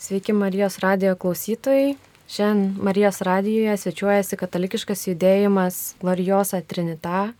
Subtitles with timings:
[0.00, 1.96] Sveiki Marijos radijo klausytojai.
[2.28, 7.34] Šiandien Marijos radijoje svečiuojasi katalikiškas judėjimas Gloriosa Trinita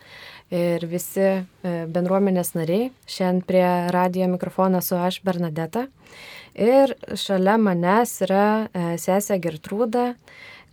[0.53, 1.41] ir visi e,
[1.89, 2.91] bendruomenės nariai.
[3.09, 3.65] Šiandien prie
[3.97, 5.87] radijo mikrofono su aš Bernadeta.
[6.53, 10.11] Ir šalia manęs yra e, sesė Gertrūda,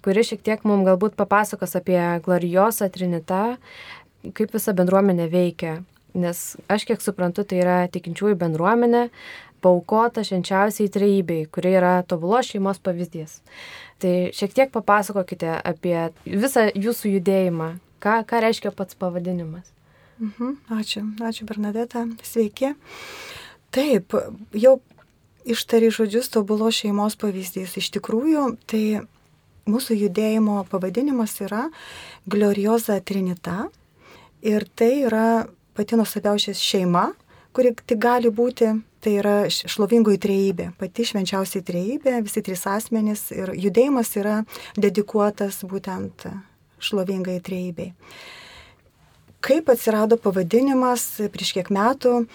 [0.03, 3.45] kuri šiek tiek mums galbūt papasakos apie Gloriosą Trinitą,
[4.35, 5.79] kaip visa bendruomenė veikia.
[6.17, 9.07] Nes aš kiek suprantu, tai yra tikinčiųjų bendruomenė,
[9.61, 13.39] paukota švenčiausiai trejybei, kuri yra tobulos šeimos pavyzdys.
[14.01, 17.71] Tai šiek tiek papasakokite apie visą jūsų judėjimą.
[18.03, 19.65] Ką, ką reiškia pats pavadinimas?
[20.21, 22.75] Mhm, ačiū, ačiū Bernadeta, sveiki.
[23.73, 24.13] Taip,
[24.53, 24.77] jau
[25.45, 27.77] ištari žodžius tobulos šeimos pavyzdys.
[27.81, 28.83] Iš tikrųjų, tai
[29.69, 31.67] mūsų judėjimo pavadinimas yra
[32.29, 33.67] Glorioza Trinita
[34.41, 37.11] ir tai yra pati nuostabiausia šeima,
[37.53, 38.71] kuri tik gali būti
[39.07, 44.43] tai yra šlovingoji trejybė, pati švenčiausiai trejybė, visi trys asmenys ir judėjimas yra
[44.75, 46.27] dedikuotas būtent
[46.83, 47.95] šlovingai trejybei.
[49.39, 52.27] Kaip atsirado pavadinimas prieš kiek metų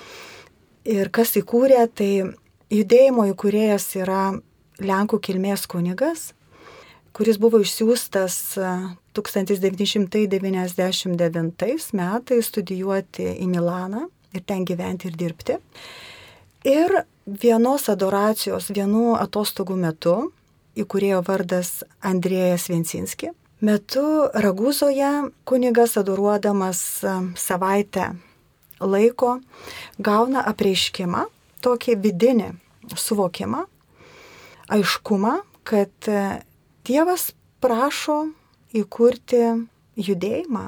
[0.88, 2.32] ir kas įkūrė, tai
[2.72, 4.32] judėjimo įkūrėjas yra
[4.82, 6.32] Lenkų kilmės kunigas,
[7.12, 8.58] kuris buvo išsiųstas
[9.12, 15.60] 1999 metais studijuoti į Milaną ir ten gyventi ir dirbti.
[16.62, 16.92] Ir
[17.26, 20.16] vienos adoracijos, vienų atostogų metu,
[20.78, 27.02] įkūrėjo vardas Andrėjas Viensinski, metu Raguzoje kunigas adoruodamas
[27.34, 28.12] savaitę
[28.78, 29.40] laiko
[29.98, 31.26] gauna apreiškimą,
[31.66, 32.52] tokį vidinį
[32.94, 33.66] suvokimą,
[34.70, 35.34] aiškumą,
[35.66, 36.10] kad
[36.86, 37.32] Dievas
[37.62, 38.32] prašo
[38.74, 39.42] įkurti
[39.98, 40.64] judėjimą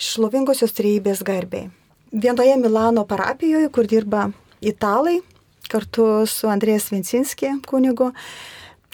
[0.00, 1.68] šlovingosios trejybės garbiai.
[2.12, 5.20] Vienoje Milano parapijoje, kur dirba italai
[5.68, 8.12] kartu su Andrėjas Vincinski kunigu.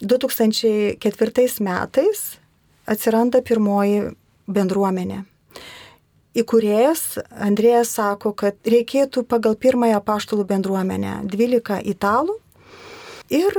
[0.02, 2.22] 2004 metais
[2.90, 4.10] atsiranda pirmoji
[4.50, 5.22] bendruomenė.
[6.34, 12.34] Įkūrėjas Andrėjas sako, kad reikėtų pagal pirmąją paštalų bendruomenę 12 italų
[13.30, 13.54] ir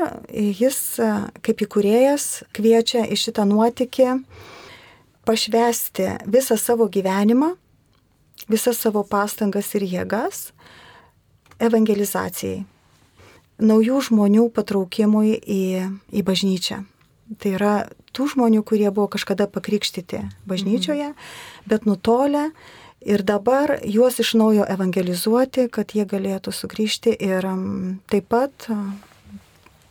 [0.59, 0.79] jis
[1.41, 4.09] kaip įkūrėjas kviečia į šitą nuotykį
[5.25, 7.55] pašvesti visą savo gyvenimą,
[8.51, 10.49] visas savo pastangas ir jėgas
[11.63, 12.63] evangelizacijai,
[13.59, 15.63] naujų žmonių patraukimui į,
[16.11, 16.81] į bažnyčią.
[17.41, 17.75] Tai yra
[18.15, 21.65] tų žmonių, kurie buvo kažkada pakrikštyti bažnyčioje, mhm.
[21.69, 22.49] bet nutolę
[23.05, 27.47] ir dabar juos iš naujo evangelizuoti, kad jie galėtų sugrįžti ir
[28.11, 28.69] taip pat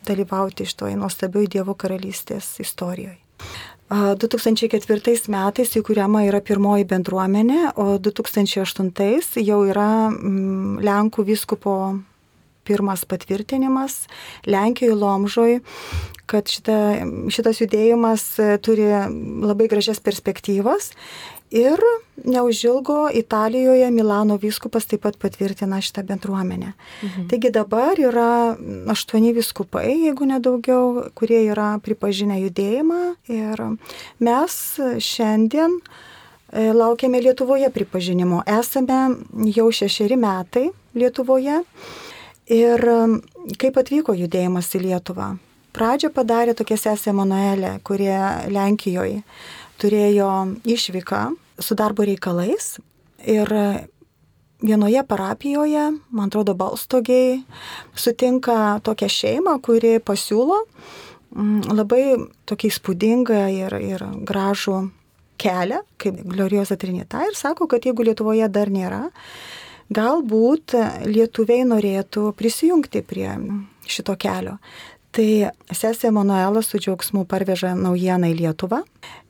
[0.05, 3.17] dalyvauti iš toj nuostabioj Dievo karalystės istorijoje.
[3.89, 11.75] 2004 metais įkūriama yra pirmoji bendruomenė, o 2008 jau yra mm, Lenkų vyskupo
[12.65, 14.07] pirmas patvirtinimas
[14.49, 15.59] Lenkijoje Lomžoj,
[16.25, 16.77] kad šita,
[17.29, 18.25] šitas judėjimas
[18.65, 20.89] turi labai gražias perspektyvas
[21.51, 21.79] Ir
[22.23, 26.73] neužilgo Italijoje Milano vyskupas taip pat patvirtina šitą bendruomenę.
[27.03, 27.27] Mhm.
[27.29, 28.57] Taigi dabar yra
[28.89, 33.15] aštuoni vyskupai, jeigu nedaugiau, kurie yra pripažinę judėjimą.
[33.29, 33.61] Ir
[34.19, 34.57] mes
[34.99, 35.77] šiandien
[36.51, 38.41] e, laukiame Lietuvoje pripažinimo.
[38.45, 39.15] Esame
[39.53, 41.61] jau šešeri metai Lietuvoje.
[42.45, 42.81] Ir
[43.57, 45.35] kaip atvyko judėjimas į Lietuvą?
[45.75, 48.15] Pradžią padarė tokia sesė Manuelė, kurie
[48.49, 49.23] Lenkijoje
[49.81, 50.31] turėjo
[50.67, 51.23] išvyką
[51.61, 52.75] su darbo reikalais
[53.25, 53.51] ir
[54.65, 57.43] vienoje parapijoje, man atrodo, balstogiai,
[57.95, 62.05] sutinka tokią šeimą, kuri pasiūlo mm, labai
[62.49, 64.79] tokį įspūdingą ir, ir gražų
[65.41, 69.03] kelią, kaip Gloriosa Trinita, ir sako, kad jeigu Lietuvoje dar nėra,
[69.93, 70.73] galbūt
[71.05, 73.29] lietuviai norėtų prisijungti prie
[73.85, 74.57] šito kelio.
[75.15, 78.81] Tai sesė Manuela su džiaugsmu parveža naujieną į Lietuvą.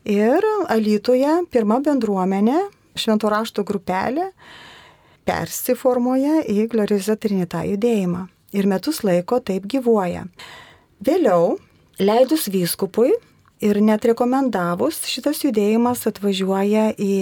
[0.09, 0.41] Ir
[0.73, 2.57] Alytoje pirma bendruomenė,
[2.97, 4.31] šventų raštų grupelė,
[5.29, 8.25] persiformuoja į Gloriza Trinita judėjimą.
[8.57, 10.25] Ir metus laiko taip gyvuoja.
[11.05, 11.59] Vėliau,
[12.01, 13.11] leidus vyskupui
[13.61, 17.13] ir net rekomendavus, šitas judėjimas atvažiuoja į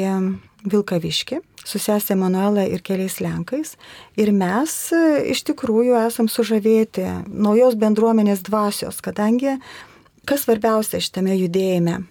[0.63, 3.75] Vilkaviški su sesė Manuela ir keliais Lenkais.
[4.19, 5.01] Ir mes e,
[5.33, 9.57] iš tikrųjų esam sužavėti naujos bendruomenės dvasios, kadangi
[10.27, 12.01] kas svarbiausia šitame judėjime.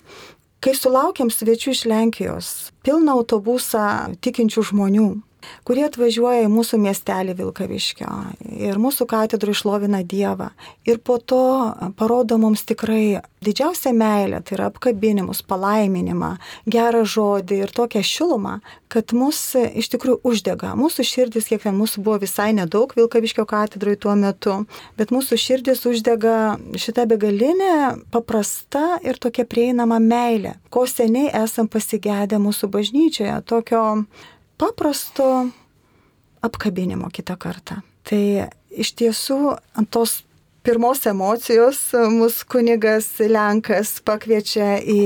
[0.62, 2.48] Kai sulaukiam svečių iš Lenkijos,
[2.86, 5.08] pilną autobusą tikinčių žmonių,
[5.68, 8.12] kurie atvažiuoja į mūsų miestelį Vilkaviškio
[8.68, 10.52] ir mūsų katedrų išlovina Dievą.
[10.88, 11.42] Ir po to
[11.98, 16.36] parodo mums tikrai didžiausią meilę, tai yra apkabinimus, palaiminimą,
[16.70, 18.58] gerą žodį ir tokią šilumą,
[18.92, 20.74] kad mus iš tikrųjų uždega.
[20.78, 24.58] Mūsų širdis, kiekvien mūsų buvo visai nedaug Vilkaviškio katedroje tuo metu,
[24.98, 26.36] bet mūsų širdis uždega
[26.78, 27.72] šitą begalinę,
[28.14, 33.82] paprasta ir tokia prieinama meilė, ko seniai esam pasigėdę mūsų bažnyčioje, tokio
[34.62, 35.28] paprasto
[36.42, 37.80] apkabinimo kitą kartą.
[38.06, 38.22] Tai
[38.70, 40.20] iš tiesų ant tos
[40.62, 41.78] pirmos emocijos
[42.10, 45.00] mus kunigas Lenkas pakviečia į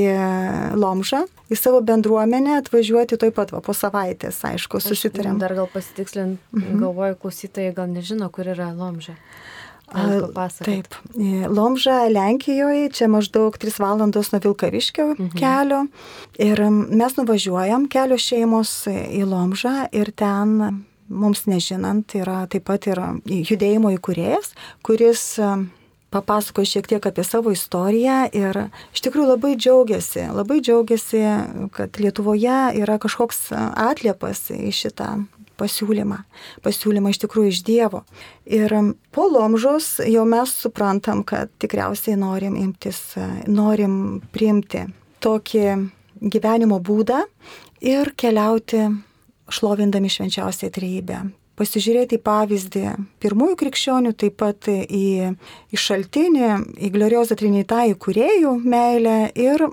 [0.77, 5.41] Lomžą, į savo bendruomenę atvažiuoti toj pat va, po savaitės, aišku, susitarėm.
[5.41, 6.81] Dar gal pasitikslint, mhm.
[6.85, 9.17] galvoju, klausytojai gal nežino, kur yra Lomža.
[10.67, 10.97] Taip,
[11.49, 15.31] Lomža Lenkijoje, čia maždaug 3 valandos nuo Vilkaviškio mhm.
[15.39, 15.87] kelio.
[16.43, 23.13] Ir mes nuvažiuojam kelios šeimos į Lomžą ir ten, mums nežinant, yra taip pat yra
[23.31, 24.55] judėjimo įkūrėjas,
[24.87, 25.37] kuris
[26.11, 28.59] papasakojo šiek tiek apie savo istoriją ir
[28.95, 31.23] iš tikrųjų labai džiaugiasi, labai džiaugiasi,
[31.77, 35.11] kad Lietuvoje yra kažkoks atliepas į šitą
[35.61, 36.19] pasiūlymą,
[36.65, 38.03] pasiūlymą iš tikrųjų iš Dievo.
[38.45, 38.73] Ir
[39.15, 43.01] po lomžos jau mes suprantam, kad tikriausiai norim imtis,
[43.49, 44.87] norim priimti
[45.25, 45.65] tokį
[46.21, 47.25] gyvenimo būdą
[47.85, 48.87] ir keliauti
[49.53, 51.25] šlovindami švenčiausią trejybę.
[51.57, 52.85] Pasižiūrėti į pavyzdį
[53.25, 55.33] pirmųjų krikščionių, taip pat į,
[55.73, 56.51] į šaltinį,
[56.85, 59.65] į gloriozą trinitą įkūrėjų meilę ir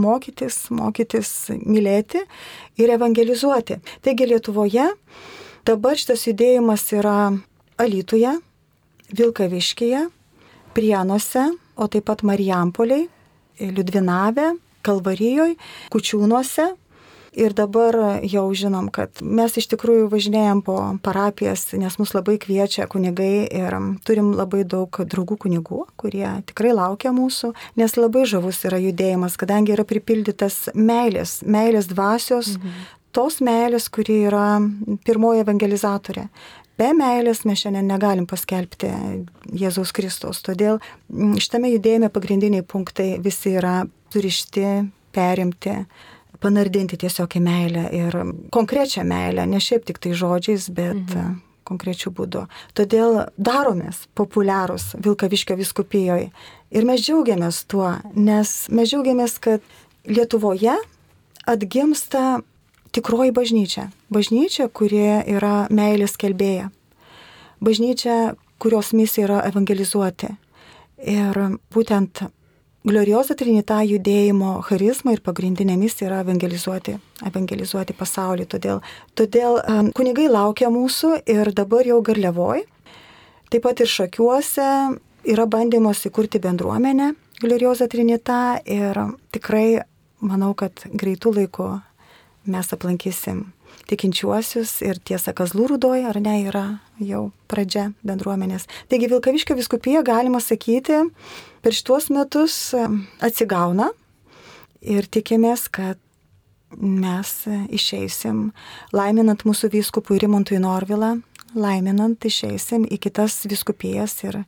[0.00, 1.30] mokytis, mokytis
[1.62, 2.22] mylėti
[2.80, 3.80] ir evangelizuoti.
[4.04, 4.88] Taigi Lietuvoje
[5.68, 7.18] dabar šitas judėjimas yra
[7.78, 8.32] Alytuje,
[9.14, 10.06] Vilkaviškyje,
[10.76, 11.44] Prienuose,
[11.78, 13.06] o taip pat Marijampoliai,
[13.58, 14.52] Liudvinave,
[14.86, 15.56] Kalvarijoje,
[15.92, 16.68] Kučiūnuose,
[17.38, 17.94] Ir dabar
[18.26, 20.76] jau žinom, kad mes iš tikrųjų važinėjom po
[21.06, 23.76] parapijas, nes mus labai kviečia kunigai ir
[24.08, 29.76] turim labai daug draugų kunigų, kurie tikrai laukia mūsų, nes labai žavus yra judėjimas, kadangi
[29.76, 32.82] yra pripildytas meilės, meilės dvasios, mhm.
[33.14, 34.48] tos meilės, kuri yra
[35.06, 36.26] pirmoji evangelizatorė.
[36.78, 38.90] Be meilės mes šiandien negalim paskelbti
[39.62, 40.42] Jėzaus Kristaus.
[40.46, 40.82] Todėl
[41.38, 43.80] šitame judėjime pagrindiniai punktai visi yra
[44.14, 44.68] surišti,
[45.14, 45.74] perimti
[46.42, 48.16] panardinti tiesiog į meilę ir
[48.54, 51.40] konkrečią meilę, ne šiaip tik tai žodžiais, bet mhm.
[51.68, 52.44] konkrečių būdų.
[52.78, 56.30] Todėl daromės populiarūs Vilkaviškio viskupijoje
[56.70, 59.64] ir mes džiaugiamės tuo, nes mes džiaugiamės, kad
[60.08, 60.72] Lietuvoje
[61.48, 62.40] atgimsta
[62.96, 63.88] tikroji bažnyčia.
[64.12, 66.70] Bažnyčia, kurie yra meilės kelbėja.
[67.60, 70.30] Bažnyčia, kurios misija yra evangelizuoti.
[70.98, 71.36] Ir
[71.74, 72.24] būtent
[72.86, 76.94] Glorioza Trinita judėjimo charizma ir pagrindinė misija yra evangelizuoti,
[77.26, 78.46] evangelizuoti pasaulį.
[78.54, 78.82] Todėl,
[79.18, 82.62] todėl um, kunigai laukia mūsų ir dabar jau garliavoj.
[83.50, 84.68] Taip pat ir šakiuose
[85.28, 88.98] yra bandymas įkurti bendruomenę Glorioza Trinita ir
[89.34, 89.82] tikrai
[90.18, 91.68] manau, kad greitų laikų
[92.50, 93.44] mes aplankysim
[93.88, 96.64] tikinčiuosius ir tiesa Kazlų rūdoje, ar ne, yra
[96.98, 98.66] jau pradžia bendruomenės.
[98.90, 101.04] Taigi Vilkaviškio viskupija, galima sakyti,
[101.62, 102.58] per šituos metus
[103.24, 103.90] atsigauna
[104.80, 105.98] ir tikimės, kad
[106.76, 107.32] mes
[107.72, 108.50] išeisim,
[108.92, 111.16] laiminant mūsų vyskupų Rimantui Norvilą,
[111.56, 114.42] laiminant išeisim į kitas viskupijas ir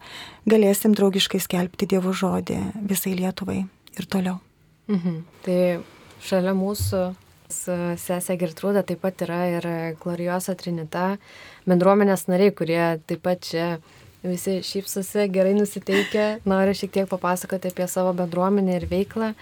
[0.51, 2.59] galėsim draugiškai skelbti Dievo žodį
[2.91, 3.63] visai Lietuvai
[3.97, 4.39] ir toliau.
[4.91, 5.25] Mhm.
[5.47, 5.61] Tai
[6.25, 7.03] šalia mūsų
[7.51, 9.65] Sesė Gertrūda taip pat yra ir
[9.99, 11.17] Gloriosa Trinita
[11.67, 13.65] bendruomenės nariai, kurie taip pat čia
[14.23, 19.33] visi šypsosi, gerai nusiteikę, nori šiek tiek papasakoti apie savo bendruomenę ir veiklą.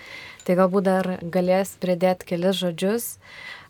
[0.46, 3.08] Tai galbūt dar galės pridėti kelis žodžius.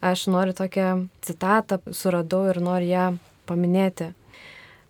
[0.04, 3.06] Aš noriu tokią citatą suradau ir noriu ją
[3.50, 4.12] paminėti.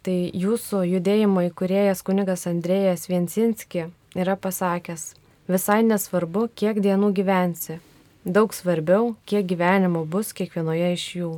[0.04, 5.12] Tai jūsų judėjimo įkūrėjas kunigas Andrėjas Viensinski yra pasakęs,
[5.48, 7.80] visai nesvarbu, kiek dienų gyvensi,
[8.28, 11.28] Daug svarbiau, kiek gyvenimo bus kiekvienoje iš jų.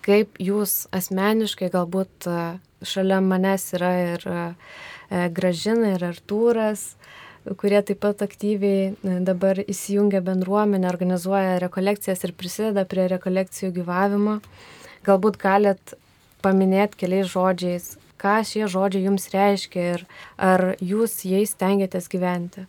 [0.00, 2.28] Kaip jūs asmeniškai galbūt
[2.86, 4.42] šalia manęs yra ir e,
[5.34, 6.94] Gražina, ir Artūras,
[7.60, 14.38] kurie taip pat aktyviai e, dabar įsijungia bendruomenę, organizuoja rekolekcijas ir prisideda prie rekolekcijų gyvavimo.
[15.06, 15.94] Galbūt galit
[16.44, 20.04] paminėti keliais žodžiais, ką šie žodžiai jums reiškia ir
[20.36, 22.66] ar jūs jais tengiatės gyventi.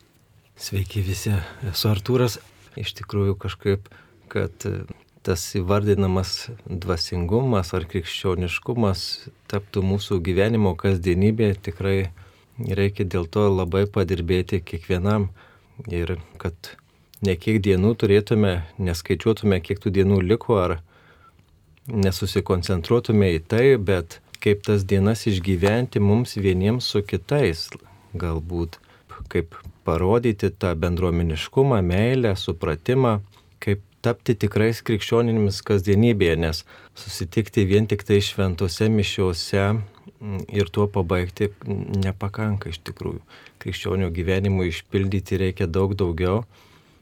[0.62, 1.34] Sveiki visi,
[1.72, 2.38] esu Artūras
[2.80, 3.88] iš tikrųjų kažkaip,
[4.32, 4.68] kad
[5.24, 9.06] tas įvardinamas dvasingumas ar krikščioniškumas
[9.52, 12.12] taptų mūsų gyvenimo kasdienybė, tikrai
[12.58, 15.30] reikia dėl to labai padirbėti kiekvienam
[15.90, 16.74] ir kad
[17.26, 20.80] ne kiek dienų turėtume, neskaičiuotume, kiek tų dienų liko, ar
[21.88, 27.70] nesusikoncentruotume į tai, bet kaip tas dienas išgyventi mums vieniems su kitais.
[28.18, 28.80] Galbūt
[29.32, 33.20] kaip parodyti tą bendruomeniškumą, meilę, supratimą,
[33.62, 36.64] kaip tapti tikrais krikščionimis kasdienybėje, nes
[36.98, 41.52] susitikti vien tik tai šventose mišiuose mm, ir tuo pabaigti
[42.06, 43.22] nepakanka iš tikrųjų.
[43.62, 46.44] Krikščionių gyvenimui išpildyti reikia daug daugiau.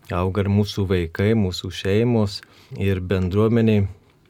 [0.10, 2.42] Auga ir mūsų vaikai, mūsų šeimos
[2.82, 3.86] ir bendruomeniai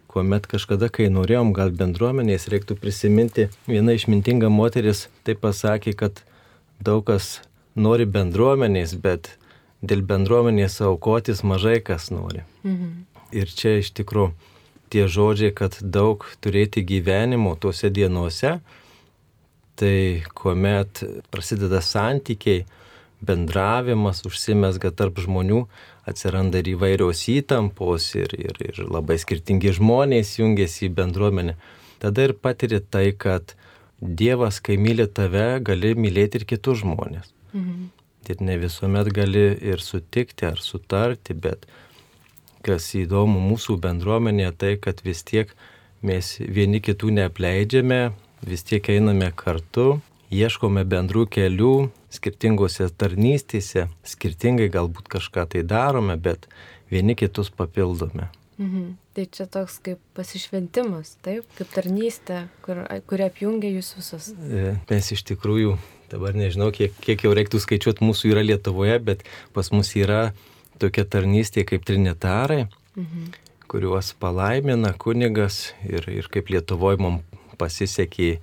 [0.09, 6.23] kuomet kažkada, kai norėjom gal bendruomenės, reiktų prisiminti, viena išmintinga moteris taip pasakė, kad
[6.81, 7.39] daug kas
[7.77, 9.35] nori bendruomenės, bet
[9.81, 12.43] dėl bendruomenės aukotis mažai kas nori.
[12.63, 13.05] Mhm.
[13.31, 14.33] Ir čia iš tikrųjų
[14.89, 18.57] tie žodžiai, kad daug turėti gyvenimo tuose dienose,
[19.79, 22.65] tai kuomet prasideda santykiai,
[23.21, 25.65] bendravimas užsimesga tarp žmonių,
[26.09, 31.55] atsiranda ir įvairios įtampos ir, ir, ir labai skirtingi žmonės jungiasi į bendruomenę.
[31.99, 33.55] Tada ir patiri tai, kad
[33.99, 37.33] Dievas, kai myli tave, gali mylėti ir kitus žmonės.
[37.51, 37.89] Mhm.
[38.29, 41.65] Ir ne visuomet gali ir sutikti ar sutarti, bet
[42.65, 45.51] kas įdomu mūsų bendruomenėje, tai kad vis tiek
[46.05, 48.01] mes vieni kitų neapleidžiame,
[48.45, 56.47] vis tiek einame kartu, ieškome bendrų kelių, skirtingose tarnystėse, skirtingai galbūt kažką tai darome, bet
[56.91, 58.29] vieni kitus papildome.
[58.59, 58.97] Mhm.
[59.15, 64.33] Tai čia toks kaip pasišventimas, taip, kaip tarnystė, kur, kuri apjungia jūs visus.
[64.35, 65.77] E, mes iš tikrųjų,
[66.11, 69.25] dabar nežinau, kiek, kiek jau reiktų skaičiuoti, mūsų yra Lietuvoje, bet
[69.55, 70.31] pas mus yra
[70.79, 73.31] tokia tarnystė kaip trinitarai, mhm.
[73.69, 78.37] kuriuos palaimina kunigas ir, ir kaip Lietuvoje mums pasisekė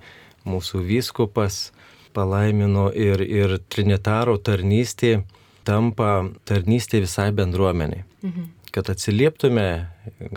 [0.47, 1.71] mūsų vyskupas
[2.15, 5.21] palaimino ir, ir Trinitaro tarnystė
[5.67, 8.05] tampa tarnystė visai bendruomeniai.
[8.23, 8.53] Mhm.
[8.75, 9.87] Kad atsilieptume,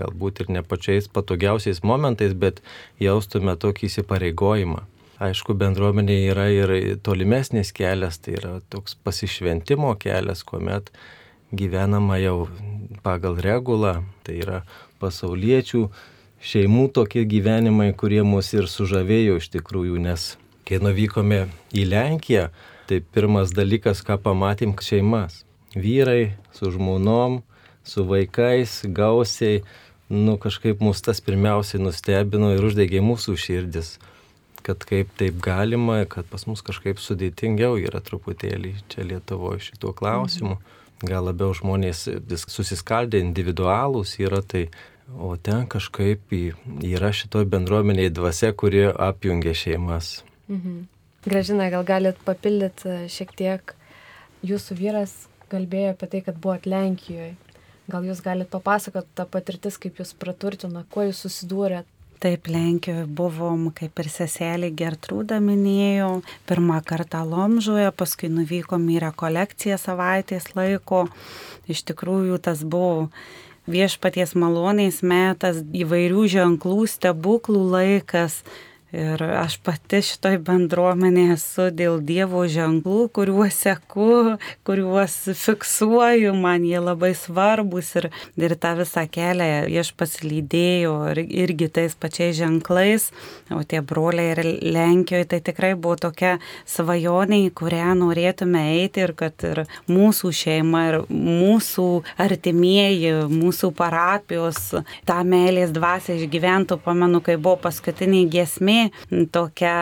[0.00, 2.62] galbūt ir ne pačiais patogiausiais momentais, bet
[3.02, 4.86] jaustume tokį įsipareigojimą.
[5.20, 6.74] Aišku, bendruomenė yra ir
[7.04, 10.88] tolimesnis kelias, tai yra toks pasišventimo kelias, kuomet
[11.52, 12.48] gyvenama jau
[13.04, 14.62] pagal regulą, tai yra
[15.02, 15.86] pasauliečių
[16.40, 20.32] šeimų tokie gyvenimai, kurie mus ir sužavėjo iš tikrųjų, nes
[20.70, 22.44] Kai nuvykome į Lenkiją,
[22.86, 25.40] tai pirmas dalykas, ką pamatėm, šeimas.
[25.74, 27.40] Vyrai su žmonom,
[27.82, 29.64] su vaikais, gausiai,
[30.06, 33.96] nu kažkaip mus tas pirmiausiai nustebino ir uždegė mūsų širdis
[34.66, 40.56] kad kaip taip galima, kad pas mus kažkaip sudėtingiau yra truputėlį čia Lietuvoje šituo klausimu.
[40.58, 40.78] Mhm.
[41.08, 42.04] Gal labiau žmonės
[42.52, 44.66] susiskaldę individualūs yra, tai,
[45.16, 46.32] o ten kažkaip
[46.84, 50.18] yra šitoje bendruomenėje dvasia, kuri apjungia šeimas.
[50.52, 50.82] Mhm.
[51.24, 53.72] Gražina, gal galit papildyti e, šiek tiek,
[54.46, 55.12] jūsų vyras
[55.52, 57.34] kalbėjo apie tai, kad buvot Lenkijoje.
[57.90, 61.88] Gal jūs galite papasakoti tą patirtis, kaip jūs praturtino, kuo jūs susidūrėt?
[62.20, 69.78] Taip, Lenkijoje buvom, kaip ir seselė Gertrūda minėjo, pirmą kartą Lomžoje, paskui nuvykom į rekolekciją
[69.80, 71.06] savaitės laiko.
[71.72, 73.08] Iš tikrųjų, tas buvo
[73.72, 78.42] viešpaties maloniais metas, įvairių ženklų, stebuklų laikas
[78.90, 86.80] Ir aš pati šitoj bendruomenėje esu dėl Dievo ženklų, kuriuos seku, kuriuos fiksuoju, man jie
[86.82, 89.46] labai svarbus ir, ir tą visą kelią
[89.78, 93.06] aš pasilydėjau ir, irgi tais pačiais ženklais,
[93.54, 94.42] o tie broliai ir
[94.74, 96.34] Lenkijoje tai tikrai buvo tokia
[96.66, 101.86] svajonė, į kurią norėtume eiti ir kad ir mūsų šeima, ir mūsų
[102.26, 104.60] artimieji, mūsų parapijos
[105.06, 108.79] tą meilės dvasę išgyventų, pamenu, kai buvo paskutinė giesmė,
[109.34, 109.76] tokia,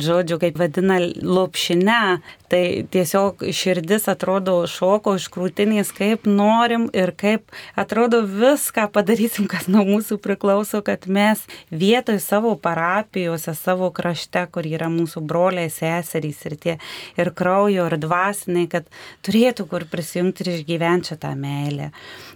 [0.00, 2.02] žodžiu, kaip vadina, lopšinę,
[2.50, 9.68] Tai tiesiog širdis atrodo šoko iš krūtinės, kaip norim ir kaip atrodo viską padarysim, kas
[9.70, 16.42] nuo mūsų priklauso, kad mes vietoj savo parapijose, savo krašte, kur yra mūsų broliai, seserys
[16.50, 16.74] ir tie
[17.14, 18.90] ir kraujo, ir dvasiniai, kad
[19.22, 21.92] turėtų kur prisijungti ir išgyventi šitą meilę.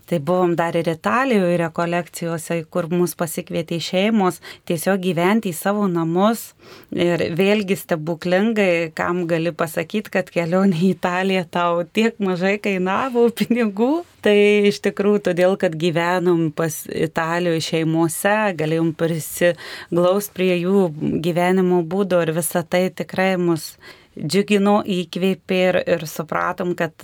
[0.06, 4.38] Tai buvom dar ir Italijoje rekolekcijose, kur mus pasikvietė šeimos
[4.70, 6.50] tiesiog gyventi į savo namus
[6.90, 13.92] ir vėlgi stebuklingai, kam gali pasakyti, kad kelionė į Italiją tau tiek mažai kainavo pinigų.
[14.24, 14.36] Tai
[14.70, 20.86] iš tikrųjų todėl, kad gyvenom pas Italijoje šeimose, galėjom prisiglaus prie jų
[21.24, 23.74] gyvenimo būdo ir visa tai tikrai mus
[24.16, 26.94] džiugino, įkvėpė ir, ir supratom, kad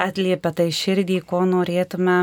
[0.00, 2.22] atliepia tai širdį, ko norėtume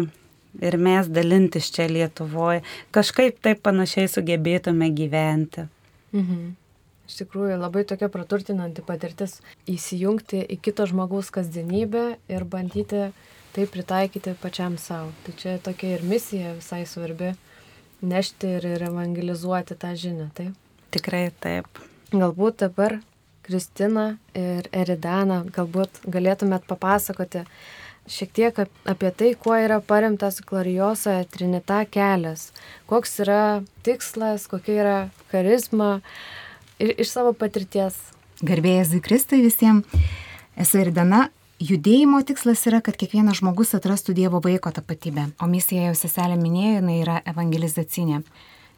[0.62, 2.64] ir mes dalintis čia Lietuvoje,
[2.96, 5.68] kažkaip taip panašiai sugebėtume gyventi.
[6.13, 6.56] Mhm.
[7.10, 13.08] Iš tikrųjų, labai tokia praturtinanti patirtis įsijungti į kito žmogaus kasdienybę ir bandyti
[13.56, 15.10] tai pritaikyti pačiam savo.
[15.25, 17.34] Tai čia tokia ir misija visai svarbi
[18.06, 20.54] nešti ir, ir evangelizuoti tą žinią, taip?
[20.94, 21.82] Tikrai taip.
[22.13, 23.00] Galbūt dabar
[23.46, 27.44] Kristina ir Eridana, galbūt galėtumėt papasakoti
[28.10, 32.50] šiek tiek apie tai, kuo yra paremtas Gloriosa Trinita kelias,
[32.89, 33.42] koks yra
[33.86, 34.98] tikslas, kokia yra
[35.31, 36.00] charizma
[36.79, 37.98] ir iš savo patirties.
[38.45, 40.00] Garbėjai Zikristai visiems,
[40.59, 41.27] esu Eridana,
[41.59, 46.77] Judėjimo tikslas yra, kad kiekvienas žmogus atrastų Dievo vaiko tapatybę, o misija jau seselė minėjo,
[46.77, 48.21] jinai yra evangelizacinė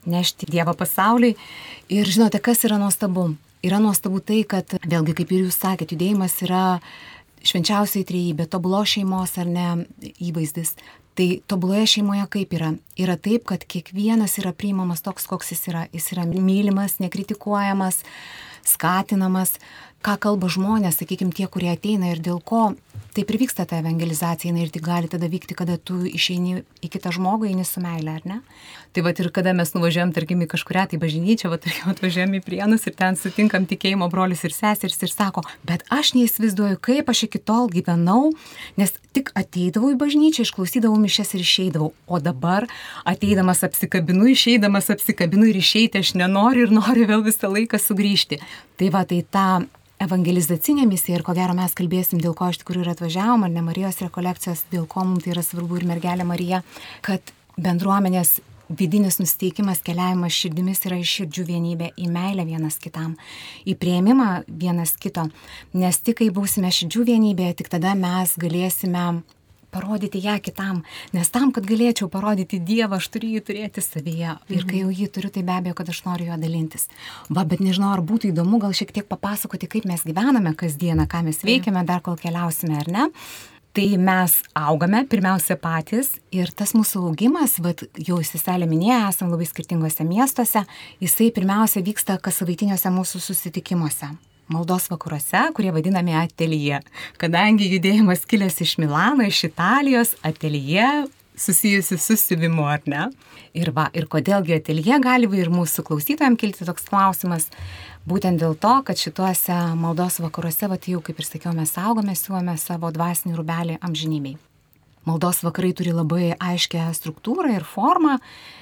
[0.09, 1.35] nešti Dievą pasauliui.
[1.93, 3.35] Ir žinote, kas yra nuostabu?
[3.61, 6.63] Yra nuostabu tai, kad, vėlgi, kaip ir jūs sakėte, judėjimas yra
[7.45, 9.67] švenčiausiai trejybė, tobulo šeimos ar ne
[10.17, 10.73] įvaizdis.
[11.15, 12.71] Tai tobuloje šeimoje kaip yra?
[12.99, 15.85] Yra taip, kad kiekvienas yra priimamas toks, koks jis yra.
[15.91, 18.01] Jis yra mylimas, nekritikuojamas,
[18.67, 19.57] skatinamas,
[20.05, 22.71] ką kalba žmonės, sakykime, tie, kurie ateina ir dėl ko
[23.15, 27.11] taip ir vyksta ta evangelizacija ir tik gali tada vykti, kada tu išeini į kitą
[27.15, 28.37] žmogų, eini su meilė, ar ne?
[28.95, 32.41] Tai va ir kada mes nuvažiuojam, tarkim, į kažkuria tai bažnyčią, va tarkim, atvažiuojam į
[32.45, 37.25] prienus ir ten sutinkam tikėjimo brolius ir seseris ir sako, bet aš neįsivaizduoju, kaip aš
[37.27, 38.31] iki tol gyvenau,
[38.79, 42.67] nes tik ateidavau į bažnyčią, išklausydavau mišes ir išeidavau, o dabar
[43.07, 48.39] ateidamas apsikabinu, išeidamas apsikabinu ir išeiti aš nenoriu ir noriu vėl visą laiką sugrįžti.
[48.79, 49.47] Tai va, tai ta
[50.01, 53.63] evangelizacinė misija ir ko gero mes kalbėsim, dėl ko iš tikrųjų ir atvažiavom, ar ne
[53.65, 56.61] Marijos rekolekcijos, dėl ko mums tai yra svarbu ir mergelė Marija,
[57.05, 58.39] kad bendruomenės
[58.77, 63.15] vidinis nusteikimas, keliavimas širdimis yra iš širdžių vienybė, į meilę vienas kitam,
[63.67, 65.27] į prieimimą vienas kito,
[65.75, 69.05] nes tik kai būsime širdžių vienybėje, tik tada mes galėsime
[69.71, 70.81] parodyti ją kitam,
[71.15, 74.37] nes tam, kad galėčiau parodyti Dievą, aš turiu jį turėti savyje.
[74.53, 76.89] Ir kai jau jį turiu, tai be abejo, kad aš noriu juo dalintis.
[77.29, 81.23] Va, bet nežinau, ar būtų įdomu gal šiek tiek papasakoti, kaip mes gyvename kasdieną, ką
[81.27, 83.07] mes veikiame, dar kol keliausime, ar ne.
[83.71, 89.47] Tai mes augame pirmiausia patys ir tas mūsų augimas, vat, jau seselė minėjo, esame labai
[89.47, 90.65] skirtingose miestuose,
[90.99, 94.11] jisai pirmiausia vyksta kas savaitiniuose mūsų susitikimuose
[94.51, 96.81] maldos vakaruose, kurie vadinami atelyje.
[97.21, 101.07] Kadangi judėjimas kilęs iš Milano, iš Italijos, atelyje
[101.41, 103.07] susijusi su siuvimu, ar ne?
[103.57, 107.49] Ir, va, ir kodėlgi atelje gali ir mūsų klausytojams kilti toks klausimas,
[108.07, 112.55] būtent dėl to, kad šituose maldos vakaruose, va, jau kaip ir sakiau, mes saugome, siūlome
[112.61, 114.37] savo dvasinį rubelį amžinybei.
[115.07, 118.19] Maldos vakarai turi labai aiškę struktūrą ir formą.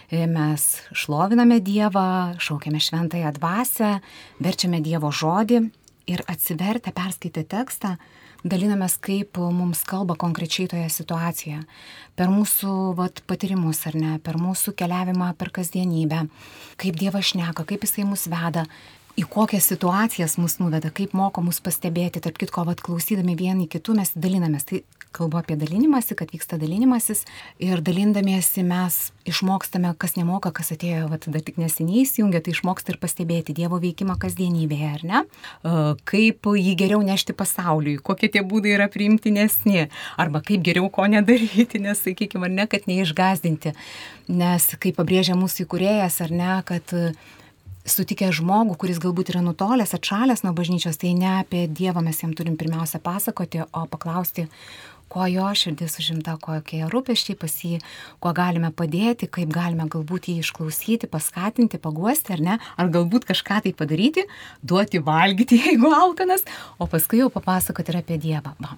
[0.10, 4.00] Mes šloviname Dievą, šaukiame šventąją dvasę,
[4.41, 5.60] verčiame Dievo žodį
[6.10, 7.91] ir atsivertę, perskaitę tekstą,
[8.41, 11.62] dalinamės, kaip mums kalba konkrečiai toje situacijoje.
[12.17, 16.26] Per mūsų vat, patyrimus ar ne, per mūsų keliavimą per kasdienybę,
[16.82, 18.65] kaip Dievas šneka, kaip Jisai mus veda,
[19.13, 24.00] į kokias situacijas mus nuveda, kaip moko mus pastebėti, tarp kitko, vat, klausydami vieni kitų
[24.02, 24.65] mes dalinamės.
[24.65, 27.24] Tai kalbu apie dalinimąsi, kad vyksta dalinimasis
[27.60, 28.98] ir dalindamiesi mes
[29.30, 33.80] išmokstame, kas nemoka, kas atėjo, vat, tada tik neseniai įsijungia, tai išmoksta ir pastebėti Dievo
[33.82, 35.24] veikimą kasdienybėje, ar ne?
[36.10, 41.82] Kaip jį geriau nešti pasauliui, kokie tie būdai yra priimtinesni, arba kaip geriau ko nedaryti,
[41.86, 43.76] nes, sakykime, ar ne, kad neišgazdinti.
[44.30, 46.98] Nes, kaip pabrėžia mūsų įkūrėjas, ar ne, kad
[47.89, 52.36] sutikę žmogų, kuris galbūt yra nutolęs, atšalęs nuo bažnyčios, tai ne apie Dievą mes jam
[52.38, 54.45] turim pirmiausia pasakoti, o paklausti,
[55.10, 57.80] kuo jo širdis užimta, kokie rūpeščiai pas jį,
[58.24, 63.63] kuo galime padėti, kaip galime galbūt jį išklausyti, paskatinti, paguosti ar ne, ar galbūt kažką
[63.65, 64.28] tai padaryti,
[64.62, 66.45] duoti valgyti, jeigu alkanas,
[66.78, 68.56] o paskui jau papasakoti ir apie Dievą.
[68.62, 68.78] Va.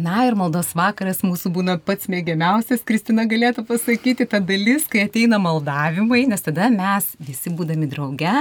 [0.00, 5.36] Na ir maldos vakaras mūsų būna pats mėgiamiausias, Kristina galėtų pasakyti, ta dalis, kai ateina
[5.42, 8.32] maldavimai, nes tada mes visi būdami drauge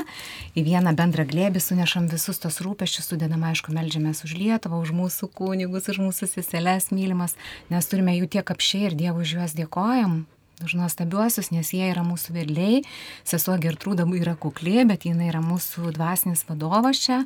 [0.55, 5.33] į vieną bendrą glėbį sunešam visus tos rūpeščius, sudedam, aišku, melžiamės už Lietuvą, už mūsų
[5.35, 7.35] kūnigus, už mūsų seseles mylimas,
[7.73, 10.21] nes turime jų tiek apšiai ir Dievui už juos dėkojam,
[10.65, 12.81] už nuostabiuosius, nes jie yra mūsų vedliai.
[13.27, 17.21] Sesuo Gertrūda yra kuklė, bet jinai yra mūsų dvasinis vadovas čia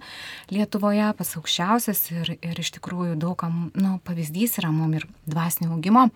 [0.53, 6.09] Lietuvoje, pats aukščiausias ir, ir iš tikrųjų daugam nu, pavyzdys yra mum ir dvasinio augimo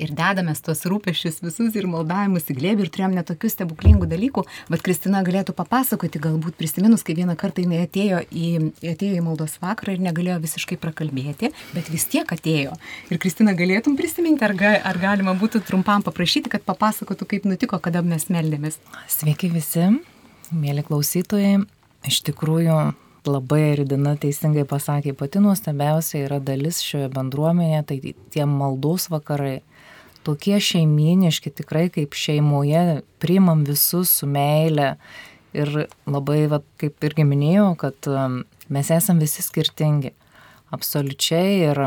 [0.00, 4.84] ir dedamės tuos rūpešius visus ir maldavimus į glėbį ir turėjom netokių stebuklingų dalykų, bet
[4.86, 8.46] Kristina galėtų papasakoti, galbūt prisiminus, kai vieną kartą jinai atėjo į,
[8.94, 12.76] atėjo į maldos vakarą ir negalėjo visiškai prakalbėti, bet vis tiek atėjo.
[13.10, 17.80] Ir Kristina galėtum prisiminti, ar, ga, ar galima būtų trumpam paprašyti, kad papasakotų, kaip nutiko,
[17.82, 18.80] kada mes meldėmės.
[19.10, 19.90] Sveiki visi,
[20.50, 21.60] mėly klausytojai.
[22.08, 22.76] Iš tikrųjų,
[23.28, 29.60] labai Ridina teisingai pasakė, pati nuostabiausia yra dalis šioje bendruomenėje, tai tie maldos vakarai,
[30.26, 34.94] tokie šeiminiški, tikrai kaip šeimoje, priimam visus su meile.
[35.56, 40.12] Ir labai, va, kaip irgi minėjau, kad um, mes esam visi skirtingi.
[40.70, 41.56] Absoliučiai.
[41.72, 41.82] Ir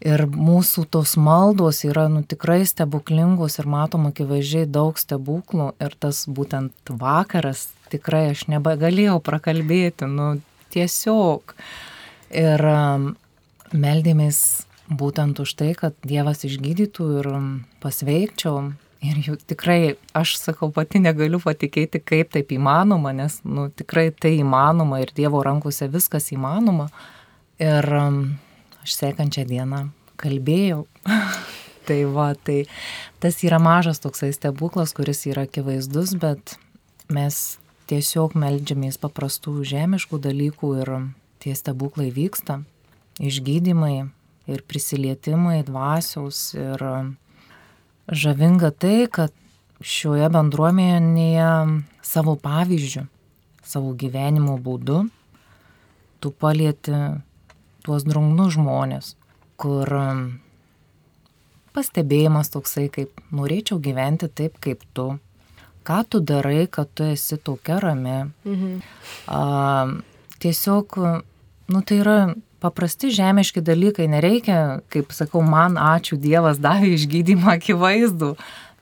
[0.00, 5.74] Ir mūsų tos maldos yra nu, tikrai stebuklingos ir matom akivaizdžiai daug stebuklų.
[5.76, 10.38] Ir tas būtent vakaras tikrai aš nebegalėjau prakalbėti, nu
[10.72, 11.52] tiesiog.
[12.32, 13.10] Ir um,
[13.76, 14.40] meldėmės
[14.90, 17.28] būtent už tai, kad Dievas išgydytų ir
[17.82, 18.72] pasveikčiau.
[19.00, 24.34] Ir jau tikrai, aš sakau, pati negaliu patikėti, kaip taip įmanoma, nes nu, tikrai tai
[24.42, 26.90] įmanoma ir Dievo rankose viskas įmanoma.
[27.60, 28.20] Ir um,
[28.84, 29.86] aš sekančią dieną
[30.20, 30.84] kalbėjau.
[31.88, 32.66] tai va, tai
[33.24, 36.58] tas yra mažas toksai stebuklas, kuris yra akivaizdus, bet
[37.08, 37.40] mes
[37.88, 40.96] tiesiog melžiamės paprastų žemiškų dalykų ir
[41.40, 42.60] tie stebuklai vyksta.
[43.20, 44.10] Išgydymai
[44.50, 46.84] ir prisilietimai dvasiaus ir
[48.10, 49.34] žavinga tai, kad
[49.80, 51.48] šioje bendruomenėje
[52.04, 53.06] savo pavyzdžių,
[53.64, 55.04] savo gyvenimo būdu
[56.20, 56.92] tu palieti
[57.84, 59.14] tuos drungnus žmonės,
[59.60, 60.22] kur um,
[61.76, 65.14] pastebėjimas toksai, kaip norėčiau gyventi taip kaip tu.
[65.86, 68.18] Ką tu darai, kad tu esi tokia rami.
[68.44, 68.82] Mhm.
[69.32, 69.40] A,
[70.42, 70.98] tiesiog,
[71.72, 72.18] nu tai yra
[72.60, 78.34] paprasti žemiški dalykai, nereikia, kaip sakau, man ačiū Dievas davė išgydymą akivaizdų,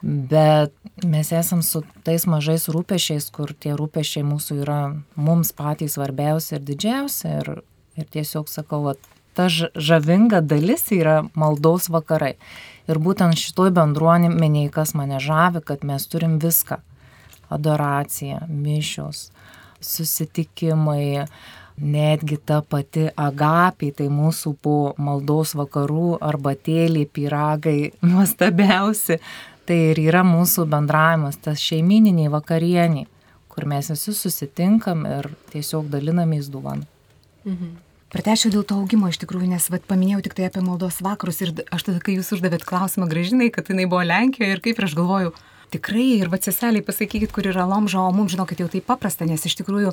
[0.03, 4.81] bet mes esam su tais mažais rūpešiais, kur tie rūpešiai mūsų yra
[5.17, 7.53] mums patys svarbiausi ir didžiausi ir,
[7.99, 8.95] ir tiesiog sakau, va,
[9.39, 12.35] ta žavinga dalis yra maldos vakarai.
[12.89, 16.81] Ir būtent šitoj bendruomenėje, kas mane žavi, kad mes turim viską.
[17.53, 19.29] Adoracija, mišios,
[19.85, 21.27] susitikimai,
[21.79, 27.79] netgi ta pati agapė, tai mūsų po maldos vakarų arbatėlį, piragai
[28.11, 29.21] nuostabiausi.
[29.69, 33.05] Tai ir yra mūsų bendravimas, tas šeimininiai vakarieniai,
[33.53, 36.89] kur mes visi susitinkam ir tiesiog dalinamės duoną.
[37.45, 37.77] Mhm.
[38.09, 41.51] Pratešiu dėl to augimo iš tikrųjų, nes vat, paminėjau tik tai apie maldos vakarus ir
[41.69, 44.95] aš tada, kai jūs uždavėt klausimą gražinai, kad jinai buvo Lenkijoje ir kaip ir aš
[44.97, 45.35] galvoju,
[45.73, 49.45] tikrai ir va seseliai pasakykit, kur yra Lomžo, o mums žinokit jau tai paprasta, nes
[49.45, 49.93] iš tikrųjų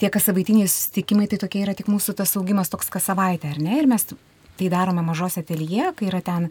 [0.00, 3.60] tie kas savaitiniai susitikimai, tai tokie yra tik mūsų tas augimas toks kas savaitę, ar
[3.62, 3.76] ne?
[3.82, 6.50] Ir mes tai darome mažose atelyje, kai yra ten,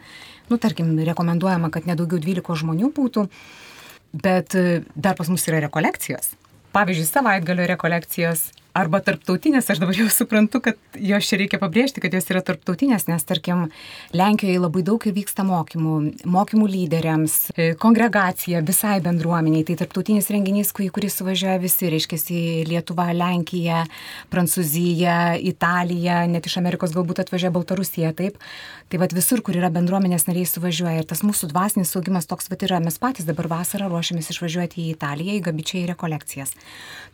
[0.49, 3.27] nu, tarkim, rekomenduojama, kad nedaugiau 12 žmonių būtų,
[4.23, 4.57] bet
[4.95, 6.33] dar pas mus yra rekolekcijos.
[6.75, 12.13] Pavyzdžiui, savaitgalio rekolekcijos arba tarptautinės, aš dabar jau suprantu, kad jos čia reikia pabrėžti, kad
[12.15, 13.67] jos yra tarptautinės, nes tarkim
[14.15, 15.95] Lenkijoje labai daug vyksta mokymų,
[16.31, 22.19] mokymų lyderiams, e, kongregacija visai bendruomeniai, tai tarptautinis renginys, į kurį suvažiuoja visi, reiškia
[22.69, 23.83] Lietuva, Lenkija,
[24.31, 28.39] Prancūzija, Italija, net iš Amerikos galbūt atvažiuoja Baltarusija, taip.
[28.91, 32.63] Tai vad visur, kur yra bendruomenės nariai suvažiuoja ir tas mūsų dvasinis saugimas toks vad
[32.67, 36.51] yra, mes patys dabar vasarą ruošiamės išvažiuoti į Italiją, į Gabičiai rekolekcijas.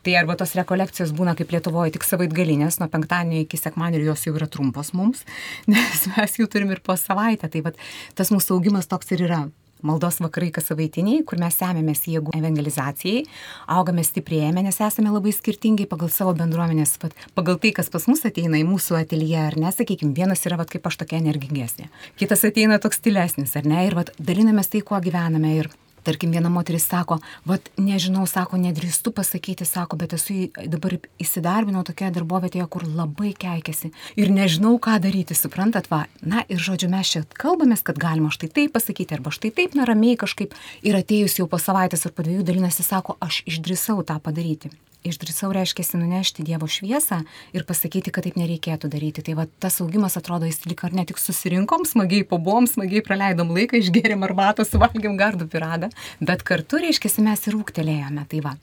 [0.02, 4.34] Tai arba tos rekolekcijos būna kaip Lietuvoje tik savaitgalinės, nuo penktadienio iki sekmadienio jos jau
[4.36, 5.24] yra trumpos mums,
[5.70, 7.50] nes mes jų turim ir po savaitę.
[7.52, 7.80] Tai vat,
[8.18, 9.46] tas mūsų augimas toks ir yra
[9.82, 13.24] maldos vakarai kas savaitiniai, kur mes semėmės jėgų evangelizacijai,
[13.70, 16.96] augame stiprėjame, nes esame labai skirtingi pagal savo bendruomenės,
[17.38, 20.70] pagal tai, kas pas mus ateina į mūsų atelyje, ar ne, sakykime, vienas yra, vat,
[20.72, 24.98] kaip aš tokia energingesnė, kitas ateina toks stilesnis, ar ne, ir vat, dalinamės tai, kuo
[25.04, 25.54] gyvename.
[25.62, 25.70] Ir
[26.08, 27.18] tarkim viena moteris sako,
[27.48, 33.92] vat nežinau, sako, nedrįstu pasakyti, sako, bet esu dabar įsidarbinau tokioje darbovietėje, kur labai keikiasi
[34.20, 38.50] ir nežinau, ką daryti, suprantat, va, na ir žodžiu, mes čia kalbamės, kad galima štai
[38.56, 42.46] taip pasakyti, arba štai taip neramiai kažkaip ir atėjus jau po savaitės ar po dviejų
[42.48, 44.72] dalinasi, sako, aš išdrįsau tą padaryti
[45.06, 47.20] išdrįsau reiškiasi nunešti Dievo šviesą
[47.56, 49.24] ir pasakyti, kad taip nereikėtų daryti.
[49.26, 53.52] Tai va tas augimas atrodo, jis lik ar ne tik susirinkom, smagiai pabuvom, smagiai praleidom
[53.54, 58.26] laiką, išgėrėm arbatą, suvalgėm gardų piradą, bet kartu reiškiasi mes ir ūktelėjome.
[58.30, 58.56] Tai va,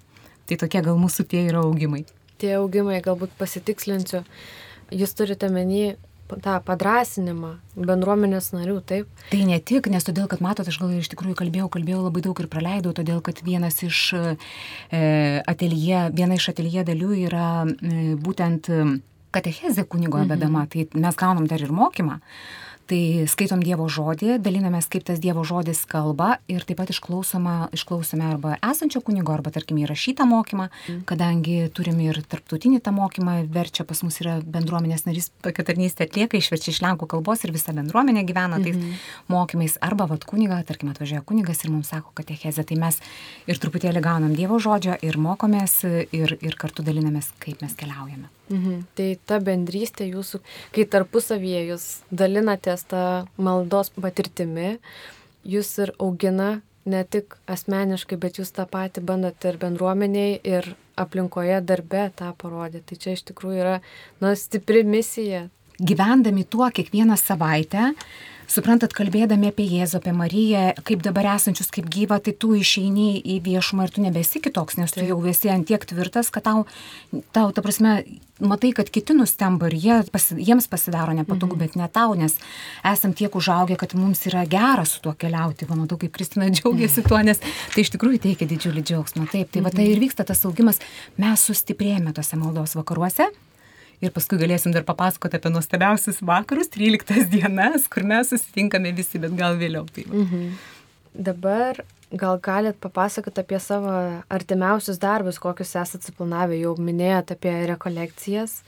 [0.50, 2.04] tai tokie gal mūsų tie yra augimai.
[2.42, 4.26] Tie augimai, galbūt pasitikslinsiu,
[4.92, 5.96] jūs turite menį
[6.30, 9.24] tą padrasinimą bendruomenės narių, taip?
[9.32, 12.42] Tai ne tik, nes todėl, kad matot, aš gal iš tikrųjų kalbėjau, kalbėjau labai daug
[12.42, 14.24] ir praleidau, todėl, kad vienas iš e,
[15.46, 18.72] atelje, viena iš atelje dalių yra e, būtent
[19.36, 20.32] katechezė kunigo mhm.
[20.34, 22.22] vedama, tai mes gaunam dar ir mokymą.
[22.86, 28.28] Tai skaitom Dievo žodį, dalinamės, kaip tas Dievo žodis kalba ir taip pat išklausome, išklausome
[28.28, 31.00] arba esančio kunigo, arba tarkim įrašytą mokymą, mm.
[31.10, 36.38] kadangi turim ir tarptautinį tą mokymą, verčia pas mus yra bendruomenės narys, tokia tarnystė atlieka,
[36.38, 39.02] išverčia iš lenkų kalbos ir visa bendruomenė gyvena tais -hmm.
[39.34, 43.02] mokymais, arba vad kuniga, tarkim atvažiuoja kunigas ir mums sako katechezę, tai mes
[43.48, 45.82] ir truputėlį gaunam Dievo žodžio ir mokomės
[46.14, 48.30] ir, ir kartu dalinamės, kaip mes keliaujame.
[48.50, 48.86] Mhm.
[48.98, 50.42] Tai ta bendrystė jūsų,
[50.76, 53.04] kai tarpusavyje jūs dalinatės tą
[53.42, 54.78] maldos patirtimi,
[55.46, 61.58] jūs ir augina ne tik asmeniškai, bet jūs tą patį bandote ir bendruomeniai, ir aplinkoje
[61.66, 62.86] darbe tą parodyti.
[62.92, 63.76] Tai čia iš tikrųjų yra,
[64.22, 65.48] na, stipri misija
[65.82, 67.92] gyvendami tuo kiekvieną savaitę,
[68.52, 73.40] suprantat, kalbėdami apie Jėzų, apie Mariją, kaip dabar esančius, kaip gyva, tai tu išeini į
[73.46, 76.66] viešumą ir tu nebesi kitoks, nes tu jau esi ant tiek tvirtas, kad tau,
[77.36, 77.96] tau ta prasme,
[78.40, 81.64] matai, kad kiti nustemba ir jie, pasi, jiems pasidaro nepatogu, mhm.
[81.64, 82.38] bet ne tau, nes
[82.86, 85.68] esam tiek užaugę, kad mums yra gera su tuo keliauti.
[85.70, 89.30] Va, matau, kaip Kristina džiaugiasi tuo, nes tai iš tikrųjų teikia didžiulį džiaugsmą.
[89.32, 90.82] Taip, tai va tai ir vyksta tas augimas,
[91.22, 93.32] mes sustiprėjame tose maldos vakaruose
[94.06, 99.36] ir paskui galėsim dar papasakoti apie nuostabiausius vakarus, 13 dienas, kur mes susitinkame visi, bet
[99.38, 99.86] gal vėliau.
[99.96, 100.56] Tai mhm.
[101.16, 101.80] Dabar
[102.12, 103.94] gal galit papasakoti apie savo
[104.32, 108.60] artimiausius darbus, kokius esate suplanavę, jau minėjote apie rekolekcijas,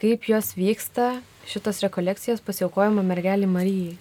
[0.00, 1.12] kaip jos vyksta,
[1.50, 3.98] šitos rekolekcijos pasiaukojama mergelį Marijai.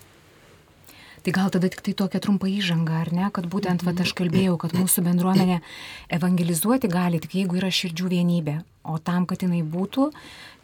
[1.23, 4.55] Tai gal tada tik tai tokia trumpa įžanga, ar ne, kad būtent, va, aš kalbėjau,
[4.61, 5.59] kad mūsų bendruomenė
[6.15, 8.55] evangelizuoti gali tik jeigu yra širdžių vienybė.
[8.89, 10.07] O tam, kad jinai būtų,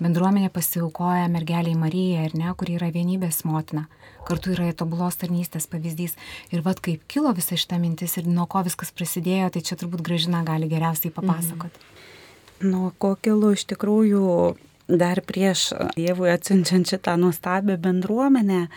[0.01, 3.85] bendruomenė pasiaukoja mergeliai Marijai, ar ne, kuri yra vienybės motina.
[4.25, 6.15] Kartu yra tobulos tarnystės pavyzdys.
[6.55, 10.01] Ir vad kaip kilo visa šita mintis ir nuo ko viskas prasidėjo, tai čia turbūt
[10.07, 11.83] gražina gali geriausiai papasakoti.
[11.83, 12.71] Mhm.
[12.71, 14.23] Nuo ko kilo iš tikrųjų
[14.87, 18.67] dar prieš Dievui atsiunčiant šitą nuostabią bendruomenę,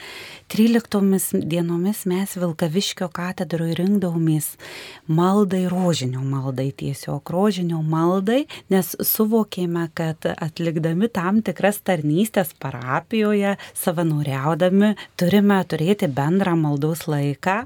[0.48, 4.54] 13 dienomis mes Vilkaviškio katedroje rinkdavomės
[5.12, 14.94] maldai, rožinio maldai, tiesiog rožinio maldai, nes suvokėme, kad atlikdami tam tikras tarnystės parapijoje, savanoriaudami,
[15.20, 17.58] turime turėti bendrą maldos laiką,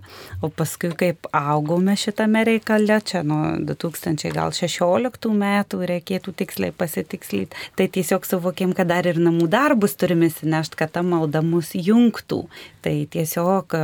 [0.42, 8.26] o paskui kaip augome šitame reikale, čia nuo 2016 metų reikėtų tiksliai pasitikslyti, tai tiesiog
[8.32, 12.42] suvokėm, kad dar ir namų darbus turime įsinešti, kad ta malda mus jungtų.
[12.82, 13.76] Tai tiesiog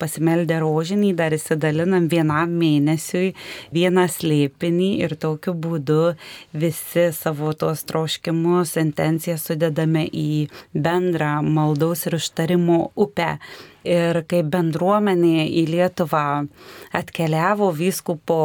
[0.00, 3.32] pasimeldę rožinį dar įsidalinam vienam mėnesiui
[3.74, 6.14] vieną slėpinį ir tokiu būdu
[6.52, 13.36] visi savo tos troškimus, intencijas sudedame į bendrą maldaus ir užtarimo upę
[13.84, 16.24] ir kaip bendruomenė į Lietuvą
[16.94, 18.38] atkeliavo vyskupo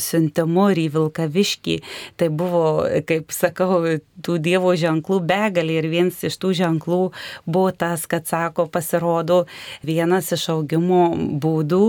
[0.00, 1.76] siuntimu ir į Vilkaviškį,
[2.20, 3.82] tai buvo, kaip sakau,
[4.20, 7.00] tų Dievo ženklų begalį ir vienas iš tų ženklų
[7.46, 9.44] buvo tas, kad sako, pasirodo
[9.86, 11.84] vienas iš augimo būdų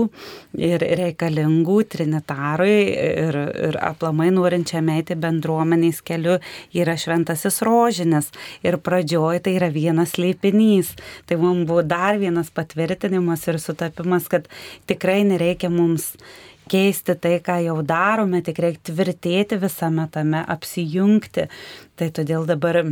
[0.60, 6.38] ir reikalingų trinitarui ir, ir aplamai norinčiam eiti bendruomenės keliu
[6.72, 8.32] yra šventasis rožinis
[8.64, 10.94] ir pradžioj tai yra vienas leipinys.
[11.28, 14.48] Tai mums buvo dar vienas patvirtinimas patvirtinimas ir sutapimas, kad
[14.86, 16.16] tikrai nereikia mums
[16.70, 21.48] keisti tai, ką jau darome, tik reikia tvirtėti visame tame, apsijungti.
[21.96, 22.82] Tai todėl dabar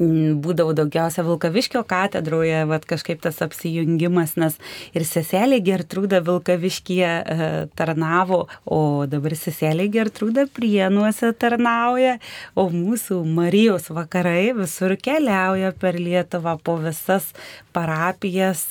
[0.00, 4.56] būdavau daugiausia Vilkaviškio katedroje, vad kažkaip tas apsijungimas, nes
[4.96, 12.16] ir seselė Gertrūda Vilkaviškyje e, tarnavo, o dabar seselė Gertrūda Prienuose tarnauja,
[12.56, 17.32] o mūsų Marijos vakarai visur keliauja per Lietuvą po visas
[17.76, 18.70] parapijas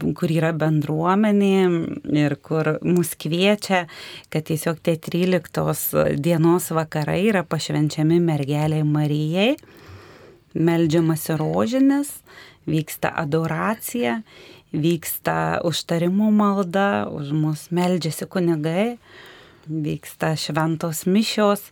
[0.00, 1.56] kur yra bendruomenė
[2.16, 3.84] ir kur mus kviečia,
[4.32, 9.50] kad tiesiog tie 13 dienos vakarai yra pašvenčiami mergeliai Marijai,
[10.54, 12.14] meldžiamasi rožinis,
[12.68, 14.20] vyksta adoracija,
[14.72, 18.96] vyksta užtarimo malda, už mus meldžiasi kunigai,
[19.66, 21.68] vyksta šventos mišios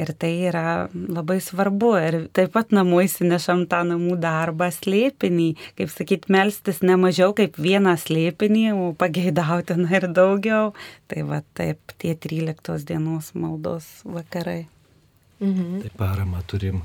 [0.00, 1.90] Ir tai yra labai svarbu.
[2.00, 5.50] Ir taip pat namų įsinešam tą namų darbą slėpinį.
[5.76, 10.72] Kaip sakyt, melstis ne mažiau kaip vieną slėpinį, o pageidautina ir daugiau.
[11.12, 14.64] Tai va taip tie 13 dienos maldos vakarai.
[15.42, 15.82] Mhm.
[15.84, 16.80] Tai parama turim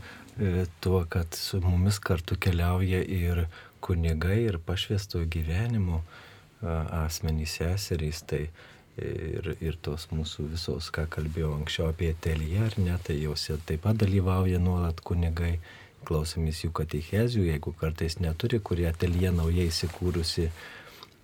[0.84, 3.46] tuo, kad su mumis kartu keliauja ir
[3.82, 6.02] kunigai, ir pašviesto gyvenimo
[6.62, 8.24] asmenys seserys.
[8.28, 8.44] Tai
[8.98, 13.84] ir, ir tos mūsų visos, ką kalbėjau anksčiau apie teliją, ar ne, tai jos taip
[13.86, 15.58] pat dalyvauja nuolat kunigai,
[16.08, 20.48] klausomės jų katechezių, jeigu kartais neturi, kurie telyje naujai įsikūrusi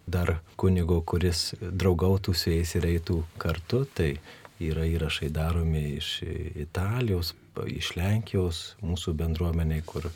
[0.06, 4.18] dar kunigo, kuris draugautų su jais ir eitų kartu, tai
[4.64, 6.18] yra įrašai daromi iš
[6.60, 7.32] Italijos,
[7.70, 10.10] iš Lenkijos, mūsų bendruomeniai, kur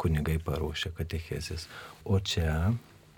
[0.00, 1.68] kunigai paruošia katechezės.
[2.04, 2.72] O čia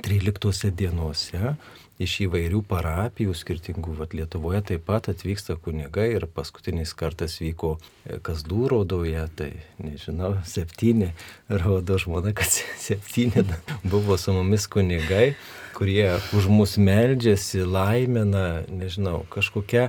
[0.05, 1.55] 13 dienose
[2.03, 8.19] iš įvairių parapijų skirtingų, vat Lietuvoje taip pat atvyksta kunigai ir paskutinis kartas vyko e,
[8.25, 11.13] Kazdų raudoje, tai nežinau, septyni
[11.49, 13.47] raudo žmona, kad septyni
[13.93, 15.37] buvo su mumis kunigai,
[15.79, 19.89] kurie už mus meldžiasi, laimina, nežinau, kažkokia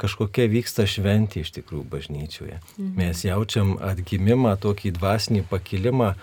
[0.00, 2.60] kažkokia vyksta šventė iš tikrųjų bažnyčioje.
[2.76, 2.94] Mhm.
[2.98, 6.14] Mes jaučiam atgimimą, tokį dvasinį pakilimą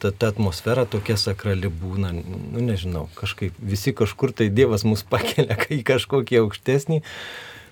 [0.00, 5.58] ta, ta atmosfera tokia sakrali būna, nu nežinau, kažkaip visi kažkur tai Dievas mus pakelia
[5.78, 7.02] į kažkokį aukštesnį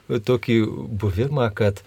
[0.09, 0.59] tokį
[1.01, 1.83] buvimą, kad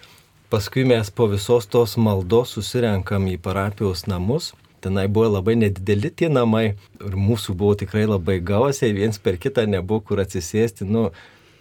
[0.52, 6.28] paskui mes po visos tos maldos susirenkam į parapijos namus tenai buvo labai nedideli tie
[6.32, 10.88] namai ir mūsų buvo tikrai labai gausiai, viens per kitą nebuvo kur atsisėsti.
[10.88, 11.10] Nu,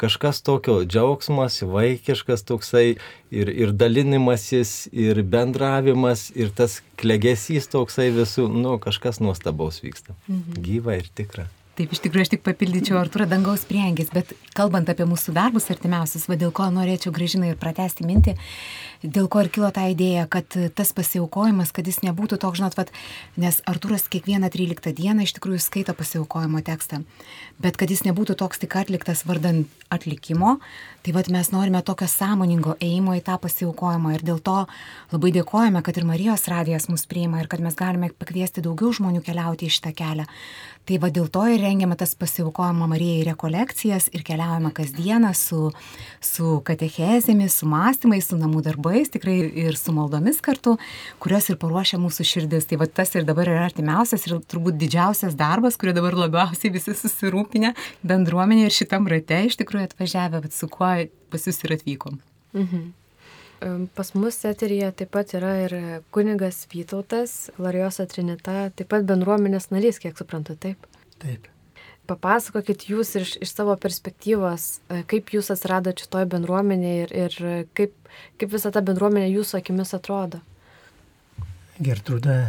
[0.02, 2.86] kažkas tokio džiaugsmas, vaikiškas toksai
[3.30, 10.18] ir, ir dalinimasis, ir bendravimas, ir tas klegesys toksai visų, nu, kažkas nuostabaus vyksta.
[10.28, 10.62] Mhm.
[10.66, 11.50] Gyva ir tikra.
[11.72, 16.26] Taip, iš tikrųjų, aš tik papildyčiau Arturą dangaus priengis, bet kalbant apie mūsų darbus artimiausius,
[16.28, 18.34] va dėl ko norėčiau gražinai ir pratesti mintį,
[19.06, 22.92] dėl ko ir kilo ta idėja, kad tas pasiaukojimas, kad jis nebūtų toks, žinot, vat,
[23.40, 27.06] nes Arturas kiekvieną 13 dieną iš tikrųjų skaito pasiaukojimo tekstą,
[27.64, 29.64] bet kad jis nebūtų toks tik atliktas vardan
[29.96, 30.58] atlikimo,
[31.06, 34.58] tai vad mes norime tokio sąmoningo ėjimo į tą pasiaukojimą ir dėl to
[35.16, 39.24] labai dėkojame, kad ir Marijos radijas mus priima ir kad mes galime pakviesti daugiau žmonių
[39.24, 40.28] keliauti į šitą kelią.
[40.90, 45.70] Tai va dėl to ir rengiame tas pasiaukojimo Marijai rekolekcijas ir keliaujame kasdieną su,
[46.26, 50.78] su katechezėmis, su mąstymais, su namų darbais, tikrai ir su maldomis kartu,
[51.22, 52.66] kurios ir paruošia mūsų širdis.
[52.70, 56.98] Tai va tas ir dabar yra artimiausias ir turbūt didžiausias darbas, kurio dabar labiausiai visi
[56.98, 60.96] susirūpinę bendruomenė ir šitam rate iš tikrųjų atvažiavę, bet su kuo
[61.32, 62.18] pas jūs ir atvykom.
[62.58, 62.90] Mhm.
[63.96, 65.74] Pas mus eterija taip pat yra ir
[66.10, 70.88] kunigas Vytautas, Larijosa Trinita, taip pat bendruomenės narys, kiek suprantu, taip?
[71.22, 71.46] Taip.
[72.10, 77.94] Papasakokit jūs iš, iš savo perspektyvos, e, kaip jūs atsiradote šitoje bendruomenėje ir, ir kaip,
[78.42, 80.42] kaip visa ta bendruomenė jūsų akimis atrodo.
[81.78, 82.42] Gertruda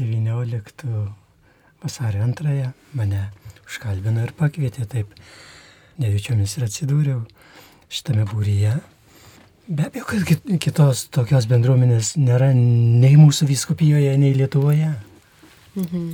[0.00, 0.96] 19
[1.84, 3.26] vasario 2 mane
[3.68, 5.12] užkalbino ir pakvietė taip.
[6.00, 7.22] Nejučiomis ir atsidūriau
[7.92, 8.78] šitame būryje
[9.66, 14.92] Be abejo, kad kitos tokios bendruomenės nėra nei mūsų viskupijoje, nei Lietuvoje.
[15.74, 16.04] Mhm.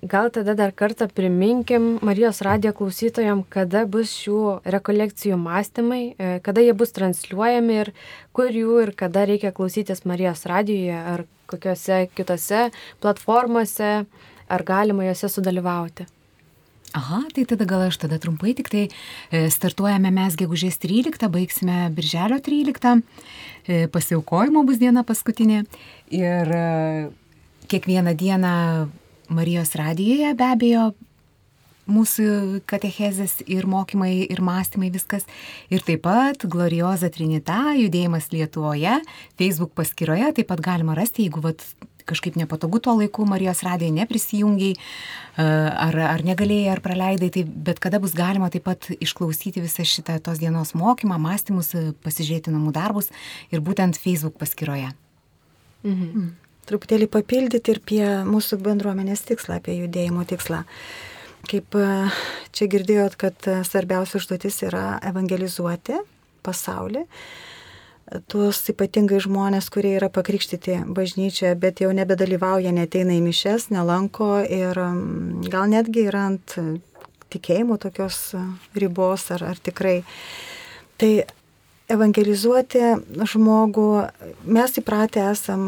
[0.00, 6.62] Gal tada dar kartą priminkim Marijos radijo klausytojams, kada bus šių rekolekcijų mąstymai, e, kada
[6.64, 7.92] jie bus transliuojami ir
[8.32, 12.70] kur jų ir kada reikia klausytis Marijos radijoje ar kokiuose kitose
[13.02, 14.06] platformose,
[14.48, 16.06] ar galima juose sudalyvauti.
[16.92, 18.88] Aha, tai tada gal aš tada trumpai tik tai
[19.30, 23.02] e, startuojame mes gegužės 13, baigsime birželio 13,
[23.70, 25.60] e, pasiaukojimo bus diena paskutinė
[26.10, 26.64] ir e,
[27.70, 28.54] kiekvieną dieną
[29.30, 30.88] Marijos radijoje be abejo
[31.90, 35.26] mūsų katechezės ir mokymai, ir mąstymai viskas.
[35.70, 38.98] Ir taip pat Glorioza Trinita, judėjimas Lietuvoje,
[39.38, 41.62] Facebook paskyroje taip pat galima rasti, jeigu vat,
[42.08, 44.76] kažkaip nepatogu tuo laiku Marijos radijai neprisijungiai,
[45.36, 50.18] ar, ar negalėjai, ar praleidai, tai bet kada bus galima taip pat išklausyti visą šitą
[50.24, 51.72] tos dienos mokymą, mąstymus,
[52.04, 53.10] pasižiūrėti namų darbus
[53.54, 54.92] ir būtent Facebook paskyroje.
[55.84, 56.06] Mhm.
[56.10, 56.30] Mm.
[56.70, 60.60] Truputėlį papildyti ir apie mūsų bendruomenės tikslą, apie judėjimo tikslą.
[61.50, 61.74] Kaip
[62.54, 65.96] čia girdėjot, kad svarbiausia užduotis yra evangelizuoti
[66.46, 67.06] pasaulį
[68.30, 74.78] tuos ypatingai žmonės, kurie yra pakrikštyti bažnyčioje, bet jau nebedalyvauja, neteina į mišes, nelanko ir
[74.78, 76.56] mm, gal netgi yra ant
[77.30, 78.32] tikėjimo tokios
[78.74, 80.00] ribos ar, ar tikrai.
[81.00, 81.12] Tai
[81.90, 82.82] evangelizuoti
[83.28, 83.86] žmogų,
[84.48, 85.62] mes įpratę esam,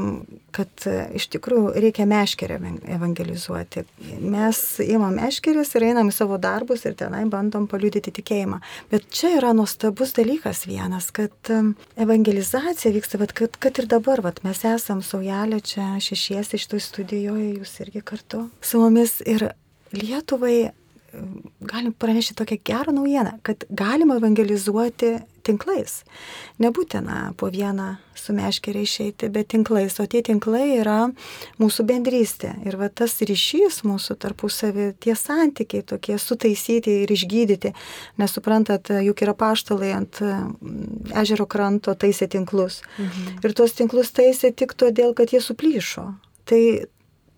[0.52, 2.58] kad iš tikrųjų reikia meškerę
[2.96, 3.84] evangelizuoti.
[4.20, 8.60] Mes įmam meškerės ir einam į savo darbus ir tenai bandom paliudyti tikėjimą.
[8.92, 14.22] Bet čia yra nuostabus dalykas vienas, kad um, evangelizacija vyksta, bet kad, kad ir dabar,
[14.24, 19.50] vat, mes esam saujelė čia šešiesi iš tų studijoje, jūs irgi kartu su mumis ir
[19.92, 20.70] Lietuvai
[21.60, 26.02] galim pranešti tokią gerą naujieną, kad galima evangelizuoti tinklais.
[26.62, 31.10] Nebūtina po vieną su meškerė išeiti, bet tinklais, o tie tinklai yra
[31.60, 32.54] mūsų bendrystė.
[32.68, 37.74] Ir va tas ryšys mūsų tarpusavį, tie santykiai tokie sutaisyti ir išgydyti.
[38.22, 42.82] Nesuprantat, juk yra paštalai ant mm, ežero kranto taisė tinklus.
[42.98, 43.38] Mhm.
[43.42, 46.12] Ir tuos tinklus taisė tik todėl, kad jie suplyšo.
[46.48, 46.62] Tai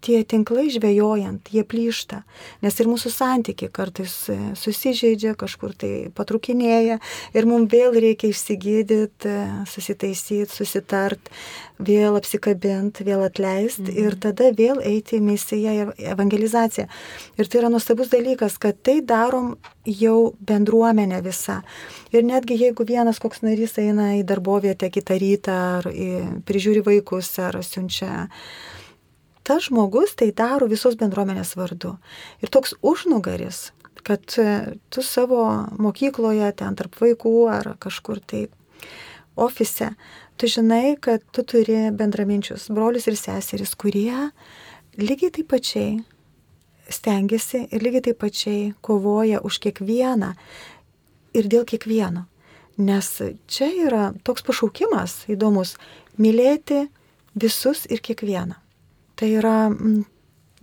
[0.04, 2.22] tie tinklai žvejojant, jie plyšta,
[2.64, 7.00] nes ir mūsų santykiai kartais e, susižeidžia, kažkur tai patrukinėja
[7.34, 9.34] ir mums vėl reikia išsigydyti,
[9.70, 11.32] susitaisyti, susitart,
[11.78, 14.02] vėl apsikabinti, vėl atleisti mhm.
[14.04, 16.86] ir tada vėl eiti į misiją, evangelizaciją.
[17.40, 21.62] Ir tai yra nuostabus dalykas, kad tai darom jau bendruomenė visa.
[22.14, 26.08] Ir netgi jeigu vienas koks narys eina į darbovietę kitą rytą, ar į,
[26.46, 28.28] prižiūri vaikus, ar siunčia
[29.44, 31.94] tas žmogus tai daro visos bendruomenės vardu.
[32.42, 33.70] Ir toks užnugaris,
[34.04, 35.44] kad e, tu savo
[35.80, 38.46] mokykloje, ten tarp vaikų ar kažkur tai
[39.36, 39.92] ofise,
[40.40, 44.30] tu žinai, kad tu turi bendraminčius brolius ir seseris, kurie
[44.98, 45.98] lygiai taip pačiai
[46.88, 50.34] stengiasi ir lygiai taip pačiai kovoja už kiekvieną
[51.34, 52.26] ir dėl kiekvieno.
[52.78, 53.08] Nes
[53.46, 55.76] čia yra toks pašaukimas įdomus-
[56.22, 56.88] mylėti
[57.34, 58.63] visus ir kiekvieną.
[59.14, 59.58] Tai yra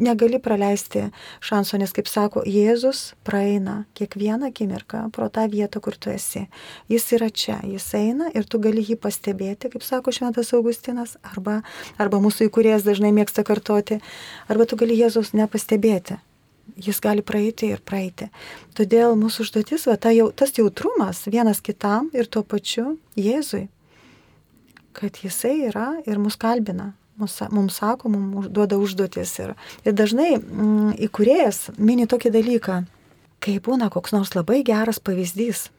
[0.02, 1.06] negali praleisti
[1.39, 6.47] šanso, nes, kaip sako, Jėzus praeina kiekvieną akimirką pro tą vietą, kur tu esi.
[6.89, 11.62] Jis yra čia, jis eina ir tu gali jį pastebėti, kaip sako Šventas Augustinas, arba,
[12.02, 14.02] arba mūsų įkūrėjas dažnai mėgsta kartoti,
[14.49, 16.18] arba tu gali Jėzus nepastebėti.
[16.82, 18.30] Jis gali praeiti ir praeiti.
[18.78, 23.68] Todėl mūsų užduotis, va, ta jau, tas jautrumas vienas kitam ir tuo pačiu Jėzui,
[24.95, 26.93] kad jisai yra ir mus kalbina,
[27.54, 29.34] mums sako, mums duoda užduotis.
[29.44, 29.54] Ir,
[29.86, 32.82] ir dažnai mm, įkurėjas mini tokį dalyką,
[33.42, 35.70] kai būna koks nors labai geras pavyzdys.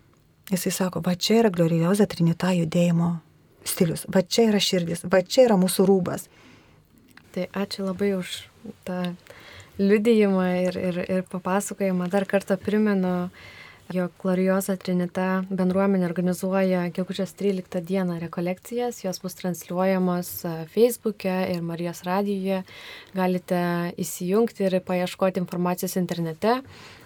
[0.52, 3.14] Jisai sako, va čia yra glorioza trinita judėjimo
[3.64, 6.26] stilius, va čia yra širdis, va čia yra mūsų rūbas.
[7.32, 8.34] Tai ačiū labai už
[8.86, 8.98] tą
[9.80, 12.10] liudijimą ir, ir, ir papasakojimą.
[12.12, 13.30] Dar kartą primenu,
[13.90, 21.62] jog Glorioza Trinita bendruomenė organizuoja gegužės 13 dieną rekolekcijas, jos bus transliuojamos e, Facebook'e ir
[21.66, 22.62] Marijos radijoje,
[23.16, 23.62] galite
[24.00, 26.60] įsijungti ir paieškoti informacijos internete,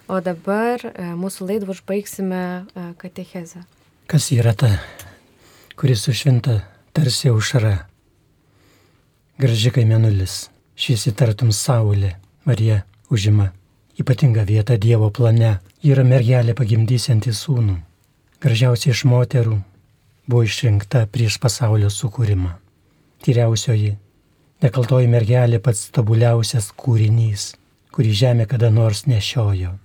[0.07, 3.65] o dabar e, mūsų laidą užbaigsime e, katechezę.
[4.07, 4.77] Kas yra ta,
[5.75, 6.61] kuris sušvinta
[6.95, 7.75] tarsi aušra,
[9.41, 10.47] graži kaimenulis,
[10.79, 12.15] šis įtartum saulė,
[12.47, 13.51] Marija užima
[13.99, 17.77] ypatingą vietą Dievo plane yra mergelė pagimdysianti sūnų.
[18.43, 19.57] Gražiausia iš moterų
[20.27, 22.53] buvo išrinkta prieš pasaulio sukūrimą.
[23.25, 23.95] Tyriausioji,
[24.61, 27.53] nekaltoji mergelė pats tobuliausias kūrinys,
[27.91, 29.75] kurį žemė kada nors nešiojo.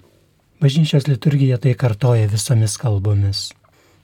[0.63, 3.51] Bažnyčios liturgija tai kartoja visomis kalbomis.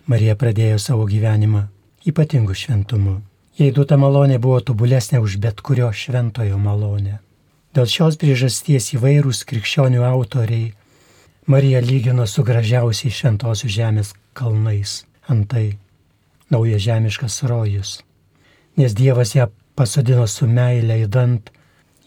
[0.08, 1.68] Marija pradėjo savo gyvenimą
[2.08, 3.20] ypatingu šventumu.
[3.58, 7.18] Jei duota malonė buvo tobulesnė už bet kurio šventojo malonę.
[7.78, 10.72] Dėl šios priežasties įvairūs krikščionių autoriai
[11.46, 15.76] Marija lygino su gražiausiais šventosios žemės kalnais, antai
[16.50, 17.92] nauja žemiškas rojus,
[18.74, 19.46] nes Dievas ją
[19.78, 21.52] pasodino su meilė įdant,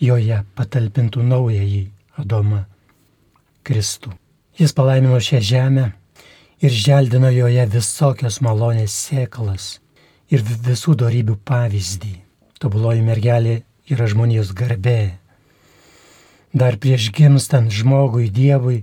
[0.04, 1.86] joje patalpintų naująjį
[2.20, 2.66] Adomą
[3.64, 4.12] Kristų.
[4.60, 5.88] Jis palaimino šią žemę
[6.60, 9.72] ir želdino joje visokios malonės sėklas
[10.36, 12.14] ir visų darybių pavyzdį.
[12.60, 15.21] Tobuloji mergelė yra žmonijos garbė.
[16.54, 18.82] Dar prieš gimstant žmogui Dievui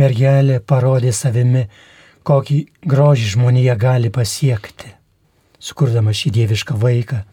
[0.00, 1.66] mergelė parodė savimi,
[2.24, 2.58] kokį
[2.88, 4.92] grožį žmonija gali pasiekti,
[5.58, 7.24] sukurdama šį dievišką vaiką.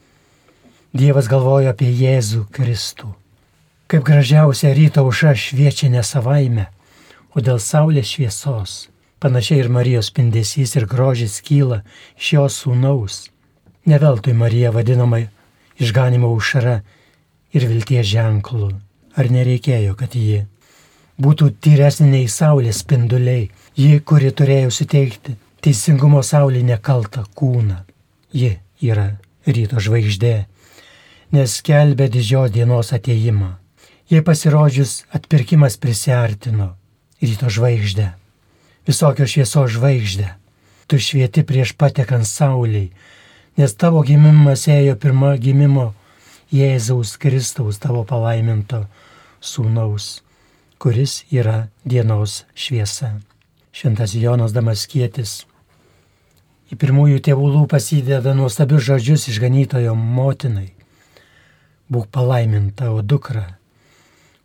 [0.96, 3.12] Dievas galvojo apie Jėzų Kristų.
[3.92, 6.70] Kaip gražiausia ryto auša šviečia ne savaime,
[7.36, 8.88] o dėl saulės šviesos.
[9.20, 11.84] Panašiai ir Marijos spindesys ir grožis kyla
[12.18, 13.20] iš jos sūnaus.
[13.86, 15.22] Neveltui Marija vadinama
[15.80, 16.80] išganimo aušra
[17.54, 18.72] ir vilties ženklu.
[19.16, 20.44] Ar nereikėjo, kad ji
[21.22, 23.50] būtų tyresnė nei saulės spinduliai,
[23.80, 27.80] ji, kuri turėjo suteikti teisingumo saulį nekaltą kūną.
[28.36, 29.16] Ji yra
[29.48, 30.36] ryto žvaigždė,
[31.32, 33.56] nes kelbė didžios dienos ateimą.
[34.12, 36.76] Jei pasirodžius atpirkimas prisartino
[37.24, 38.12] ryto žvaigždę,
[38.86, 40.28] visokio šviesos žvaigždę,
[40.86, 42.92] tu švieti prieš patekant sauliai,
[43.58, 45.94] nes tavo gimimas ėjo pirmą gimimo
[46.54, 48.84] Jėzaus Kristaus tavo palaiminto
[49.46, 50.26] sūnaus
[50.78, 53.20] kuris yra dienos šviesa.
[53.76, 55.46] Šventas Jonas Damaskietis
[56.72, 60.74] į pirmųjų tėvų lūpas įdeda nuostabius žodžius išganytojo motinai.
[61.92, 63.58] Būk palaiminta, o dukra,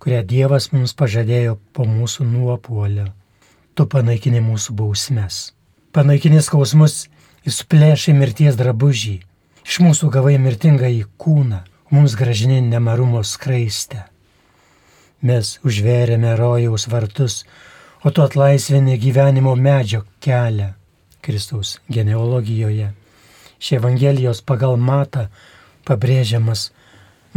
[0.03, 3.09] kurią Dievas mums pažadėjo po mūsų nuopuolio.
[3.75, 5.55] Tu panaikini mūsų bausmes.
[5.97, 7.07] Panaikini skausmus,
[7.47, 9.17] jis plėšai mirties drabužį.
[9.65, 14.10] Iš mūsų gavai mirtingą į kūną, mums gražini nemarumo skraistę
[15.23, 17.45] mes užvėrėme rojaus vartus,
[18.05, 20.73] o tu atlaisvini gyvenimo medžio kelią
[21.21, 22.93] Kristaus genealogijoje.
[23.61, 25.27] Šie Evangelijos pagal matą
[25.85, 26.71] pabrėžiamas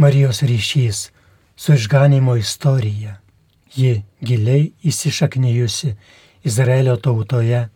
[0.00, 1.10] Marijos ryšys
[1.56, 3.20] su išganimo istorija.
[3.74, 5.94] Ji giliai įsišaknyjusi
[6.44, 7.68] Izraelio tautoje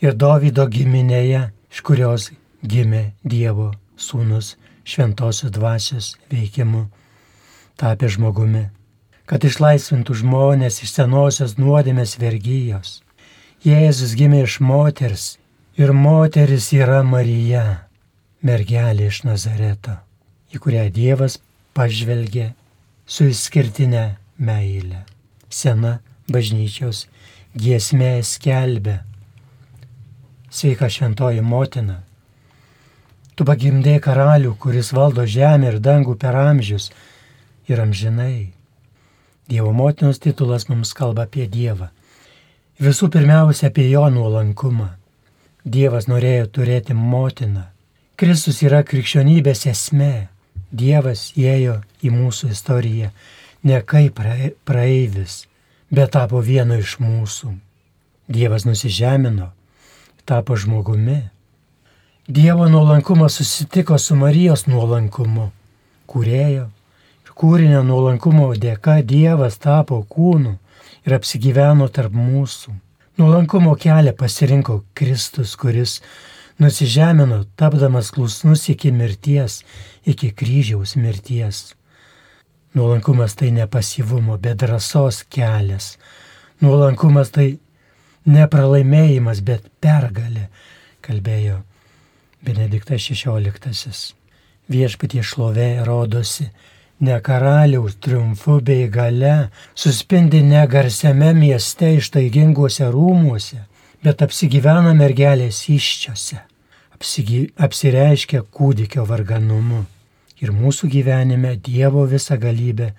[0.00, 2.30] ir Davido giminėje, iš kurios
[2.62, 6.86] gimė Dievo sūnus šventosios dvasios veikimu,
[7.76, 8.68] tapė žmogumi
[9.28, 13.02] kad išlaisvintų žmonės iš senosios nuodėmės vergyjos.
[13.60, 15.26] Jėzus gimė iš moters
[15.76, 17.84] ir moteris yra Marija,
[18.40, 19.98] mergelė iš Nazareto,
[20.54, 21.36] į kurią Dievas
[21.76, 22.52] pažvelgė
[23.04, 24.04] su išskirtinė
[24.40, 25.04] meilė.
[25.52, 25.98] Sena
[26.32, 27.06] bažnyčios
[27.56, 29.00] giesmė skelbė.
[30.48, 32.02] Sveika šventoji motina.
[33.36, 36.88] Tu pagimdė karalių, kuris valdo žemę ir dangų per amžius
[37.68, 38.57] ir amžinai.
[39.48, 41.88] Dievo motinos titulas mums kalba apie Dievą.
[42.78, 44.90] Visų pirmiausia apie jo nuolankumą.
[45.64, 47.64] Dievas norėjo turėti motiną.
[48.20, 50.28] Kristus yra krikščionybės esmė.
[50.68, 53.08] Dievas įėjo į mūsų istoriją
[53.64, 54.20] ne kaip
[54.68, 55.46] praeivis,
[55.90, 57.54] bet tapo vienu iš mūsų.
[58.28, 59.48] Dievas nusižemino,
[60.28, 61.22] tapo žmogumi.
[62.28, 65.48] Dievo nuolankumas susitiko su Marijos nuolankumu,
[66.06, 66.68] kurėjo
[67.38, 70.56] kūrinio nuolankumo dėka Dievas tapo kūnu
[71.06, 72.72] ir apsigyveno tarp mūsų.
[73.18, 76.00] Nuolankumo kelią pasirinko Kristus, kuris
[76.58, 79.60] nusižemino, tapdamas klusnus iki mirties,
[80.06, 81.60] iki kryžiaus mirties.
[82.74, 85.96] Nuolankumas tai ne pasivumo, bet drąsos kelias.
[86.62, 87.52] Nuolankumas tai
[88.26, 90.48] nepralaimėjimas, bet pergalė,
[91.06, 91.60] kalbėjo
[92.42, 93.94] Benediktas XVI.
[94.68, 96.48] Viešpatie šlovė rodosi
[97.00, 103.60] ne karaliaus triumfu bei gale, suspindi ne garsiame mieste ištaiginguose rūmuose,
[104.02, 106.40] bet apsigyvena mergelės iščiose,
[106.94, 109.84] apsigy, apsireiškia kūdikio varganumu.
[110.38, 112.92] Ir mūsų gyvenime Dievo visa galybė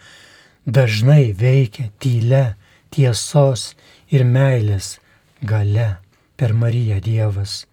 [0.68, 2.56] dažnai veikia tylia,
[2.92, 3.76] tiesos
[4.12, 4.98] ir meilės
[5.42, 5.98] gale.
[6.40, 7.66] Per Mariją Dievas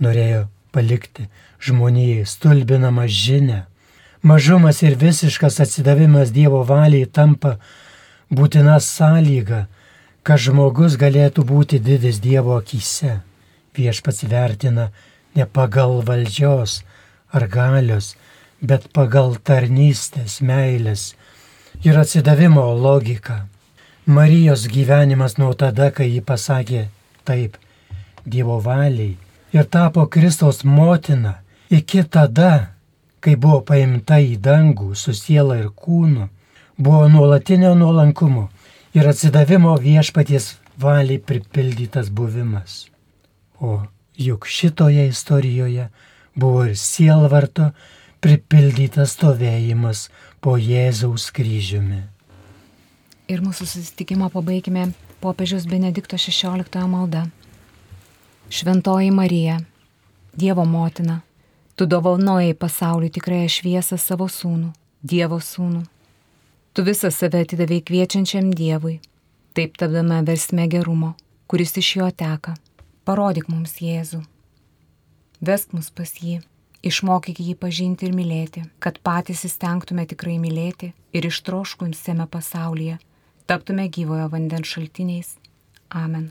[0.00, 1.26] norėjo palikti
[1.60, 3.66] žmonijai stulbinamą žinę.
[4.22, 7.54] Mažumas ir visiškas atsidavimas Dievo valiai tampa
[8.28, 9.62] būtina sąlyga,
[10.22, 13.20] kad žmogus galėtų būti didis Dievo akise.
[13.76, 14.90] Viešpats vertina
[15.34, 16.82] ne pagal valdžios
[17.32, 18.16] ar galios,
[18.60, 21.14] bet pagal tarnystės, meilės
[21.80, 23.46] ir atsidavimo logiką.
[24.04, 26.88] Marijos gyvenimas nuo tada, kai ji pasakė
[27.24, 27.56] taip
[28.26, 29.16] Dievo valiai
[29.52, 31.40] ir tapo Kristaus motina,
[31.70, 32.74] iki tada,
[33.20, 36.28] kai buvo paimta į dangų su siela ir kūnu,
[36.78, 38.48] buvo nuolatinio nuolankumo
[38.96, 42.86] ir atsidavimo viešpaties valiai pripildytas buvimas.
[43.60, 43.82] O
[44.16, 45.88] juk šitoje istorijoje
[46.34, 47.70] buvo ir sielvarto
[48.20, 50.08] pripildytas stovėjimas
[50.40, 52.02] po Jėzaus kryžiumi.
[53.30, 54.90] Ir mūsų susitikimą pabaigime
[55.20, 57.26] popiežiaus Benedikto XVI malda.
[58.50, 59.60] Šventoji Marija,
[60.34, 61.20] Dievo motina,
[61.80, 65.86] tu dovanojai pasauliu tikrąją šviesą savo sūnų, Dievo sūnų.
[66.76, 68.98] Tu visą save atidavai kviečiančiam Dievui,
[69.56, 71.14] taip tapdama versme gerumo,
[71.48, 72.52] kuris iš jo teka.
[73.08, 74.20] Parodyk mums Jėzų.
[75.40, 76.42] Vesk mus pas jį
[76.84, 82.98] Išmokyk jį pažinti ir mylėti, kad patys įstengtume tikrai mylėti ir ištroškunsime pasaulyje,
[83.48, 85.32] taptume gyvojo vandens šaltiniais.
[85.88, 86.28] Amen.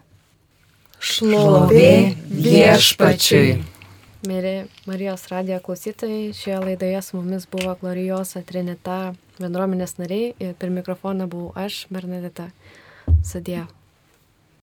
[1.02, 3.79] Šlovė viešpačiui.
[4.28, 10.76] Mėly Marijos radijo klausytojai, šioje laidoje su mumis buvo Glorijosa Trinita bendruomenės nariai ir per
[10.76, 12.50] mikrofoną buvau aš, Bernadeta
[13.24, 13.70] Sadė.